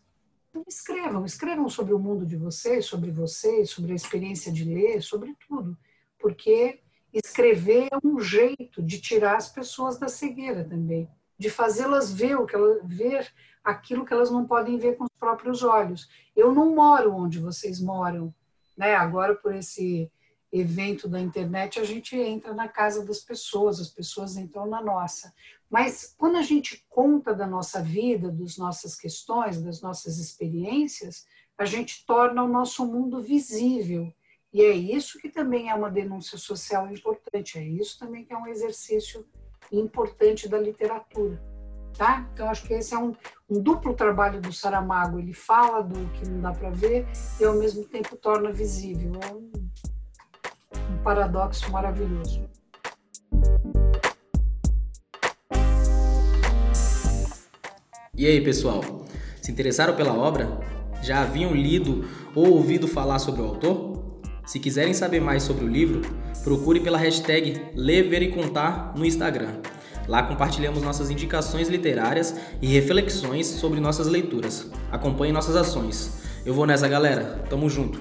Então, 0.48 0.64
escrevam, 0.66 1.24
escrevam 1.24 1.68
sobre 1.68 1.92
o 1.92 1.98
mundo 1.98 2.24
de 2.24 2.36
vocês, 2.36 2.86
sobre 2.86 3.10
vocês, 3.10 3.70
sobre 3.70 3.92
a 3.92 3.96
experiência 3.96 4.50
de 4.52 4.64
ler, 4.64 5.02
sobre 5.02 5.36
tudo, 5.48 5.76
porque 6.18 6.79
escrever 7.12 7.88
é 7.90 8.06
um 8.06 8.20
jeito 8.20 8.82
de 8.82 9.00
tirar 9.00 9.36
as 9.36 9.48
pessoas 9.48 9.98
da 9.98 10.08
cegueira 10.08 10.64
também, 10.64 11.08
de 11.38 11.50
fazê-las 11.50 12.12
ver 12.12 12.36
o 12.36 12.46
que 12.46 12.54
elas 12.54 12.80
ver 12.84 13.32
aquilo 13.62 14.04
que 14.04 14.12
elas 14.12 14.30
não 14.30 14.46
podem 14.46 14.78
ver 14.78 14.96
com 14.96 15.04
os 15.04 15.10
próprios 15.18 15.62
olhos. 15.62 16.08
Eu 16.34 16.54
não 16.54 16.74
moro 16.74 17.14
onde 17.14 17.38
vocês 17.38 17.80
moram, 17.80 18.34
né? 18.76 18.94
Agora 18.94 19.34
por 19.34 19.54
esse 19.54 20.10
evento 20.52 21.08
da 21.08 21.20
internet 21.20 21.78
a 21.78 21.84
gente 21.84 22.16
entra 22.16 22.52
na 22.52 22.66
casa 22.66 23.04
das 23.04 23.20
pessoas, 23.20 23.78
as 23.78 23.88
pessoas 23.88 24.36
entram 24.36 24.66
na 24.66 24.82
nossa. 24.82 25.32
Mas 25.68 26.14
quando 26.18 26.36
a 26.36 26.42
gente 26.42 26.84
conta 26.88 27.32
da 27.32 27.46
nossa 27.46 27.80
vida, 27.80 28.30
das 28.30 28.56
nossas 28.56 28.96
questões, 28.96 29.62
das 29.62 29.80
nossas 29.80 30.18
experiências, 30.18 31.24
a 31.56 31.64
gente 31.64 32.04
torna 32.04 32.42
o 32.42 32.48
nosso 32.48 32.84
mundo 32.86 33.22
visível 33.22 34.12
e 34.52 34.62
é 34.62 34.72
isso 34.72 35.18
que 35.18 35.28
também 35.28 35.70
é 35.70 35.74
uma 35.74 35.88
denúncia 35.88 36.36
social 36.36 36.90
importante, 36.90 37.56
é 37.56 37.62
isso 37.62 37.96
também 37.98 38.24
que 38.24 38.32
é 38.32 38.36
um 38.36 38.48
exercício 38.48 39.24
importante 39.70 40.48
da 40.48 40.58
literatura. 40.58 41.40
Tá? 41.96 42.28
Então, 42.32 42.48
acho 42.48 42.66
que 42.66 42.74
esse 42.74 42.94
é 42.94 42.98
um, 42.98 43.14
um 43.48 43.60
duplo 43.60 43.94
trabalho 43.94 44.40
do 44.40 44.52
Saramago. 44.52 45.18
Ele 45.18 45.32
fala 45.32 45.82
do 45.82 46.08
que 46.12 46.28
não 46.28 46.40
dá 46.40 46.52
para 46.52 46.70
ver 46.70 47.06
e, 47.38 47.44
ao 47.44 47.54
mesmo 47.54 47.84
tempo, 47.84 48.16
torna 48.16 48.50
visível. 48.52 49.12
É 49.22 49.32
um, 49.32 49.50
um 50.94 51.02
paradoxo 51.02 51.70
maravilhoso. 51.70 52.48
E 58.16 58.26
aí, 58.26 58.40
pessoal? 58.42 59.04
Se 59.42 59.50
interessaram 59.50 59.94
pela 59.94 60.14
obra? 60.14 60.48
Já 61.02 61.22
haviam 61.22 61.54
lido 61.54 62.04
ou 62.34 62.52
ouvido 62.52 62.86
falar 62.86 63.18
sobre 63.18 63.42
o 63.42 63.46
autor? 63.46 63.89
Se 64.50 64.58
quiserem 64.58 64.92
saber 64.92 65.20
mais 65.20 65.44
sobre 65.44 65.64
o 65.64 65.68
livro, 65.68 66.02
procure 66.42 66.80
pela 66.80 66.98
hashtag 66.98 67.66
Ler, 67.72 68.08
Ver 68.08 68.20
e 68.22 68.32
Contar 68.32 68.92
no 68.96 69.06
Instagram. 69.06 69.60
Lá 70.08 70.24
compartilhamos 70.24 70.82
nossas 70.82 71.08
indicações 71.08 71.68
literárias 71.68 72.34
e 72.60 72.66
reflexões 72.66 73.46
sobre 73.46 73.78
nossas 73.78 74.08
leituras. 74.08 74.68
Acompanhe 74.90 75.32
nossas 75.32 75.54
ações. 75.54 76.20
Eu 76.44 76.52
vou 76.52 76.66
nessa, 76.66 76.88
galera. 76.88 77.44
Tamo 77.48 77.70
junto. 77.70 78.00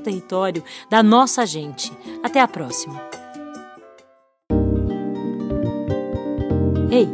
território, 0.00 0.62
da 0.90 1.02
nossa 1.02 1.44
gente. 1.46 1.92
Até 2.22 2.40
a 2.40 2.48
próxima! 2.48 3.00
Ei, 6.90 7.08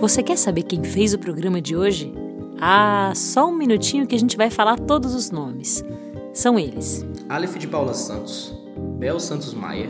você 0.00 0.22
quer 0.22 0.38
saber 0.38 0.62
quem 0.62 0.82
fez 0.82 1.12
o 1.12 1.18
programa 1.18 1.60
de 1.60 1.76
hoje? 1.76 2.12
Ah, 2.58 3.12
só 3.14 3.48
um 3.48 3.56
minutinho 3.56 4.06
que 4.06 4.14
a 4.14 4.18
gente 4.18 4.36
vai 4.36 4.50
falar 4.50 4.78
todos 4.78 5.14
os 5.14 5.30
nomes. 5.30 5.84
São 6.32 6.58
eles: 6.58 7.04
Aleph 7.28 7.56
de 7.56 7.66
Paula 7.66 7.92
Santos, 7.92 8.54
Bel 8.98 9.20
Santos 9.20 9.52
Maia, 9.52 9.88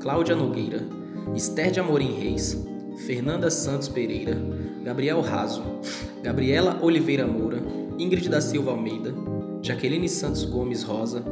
Cláudia 0.00 0.36
Nogueira, 0.36 0.86
Esther 1.34 1.70
de 1.70 1.80
Amorim 1.80 2.14
Reis, 2.14 2.64
Fernanda 3.06 3.50
Santos 3.50 3.88
Pereira, 3.88 4.36
Gabriel 4.84 5.20
Raso, 5.20 5.62
Gabriela 6.22 6.78
Oliveira 6.82 7.26
Moura, 7.26 7.62
Ingrid 7.98 8.28
da 8.28 8.40
Silva 8.40 8.70
Almeida, 8.70 9.14
Jaqueline 9.62 10.08
Santos 10.08 10.44
Gomes 10.44 10.82
Rosa, 10.82 11.22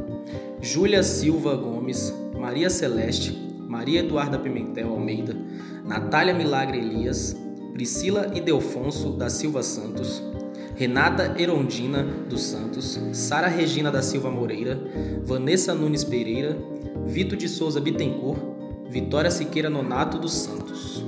Júlia 0.61 1.03
Silva 1.03 1.55
Gomes, 1.55 2.13
Maria 2.37 2.69
Celeste, 2.69 3.31
Maria 3.67 4.01
Eduarda 4.01 4.37
Pimentel 4.37 4.89
Almeida, 4.89 5.35
Natália 5.85 6.33
Milagre 6.33 6.77
Elias, 6.77 7.35
Priscila 7.73 8.31
Idelfonso 8.35 9.11
da 9.11 9.29
Silva 9.29 9.63
Santos, 9.63 10.21
Renata 10.75 11.35
Erondina 11.41 12.03
dos 12.03 12.41
Santos, 12.41 12.99
Sara 13.13 13.47
Regina 13.47 13.91
da 13.91 14.01
Silva 14.01 14.29
Moreira, 14.29 14.79
Vanessa 15.25 15.73
Nunes 15.73 16.03
Pereira, 16.03 16.57
Vito 17.05 17.35
de 17.35 17.47
Souza 17.49 17.81
Bittencourt, 17.81 18.39
Vitória 18.89 19.31
Siqueira 19.31 19.69
Nonato 19.69 20.17
dos 20.17 20.33
Santos. 20.33 20.98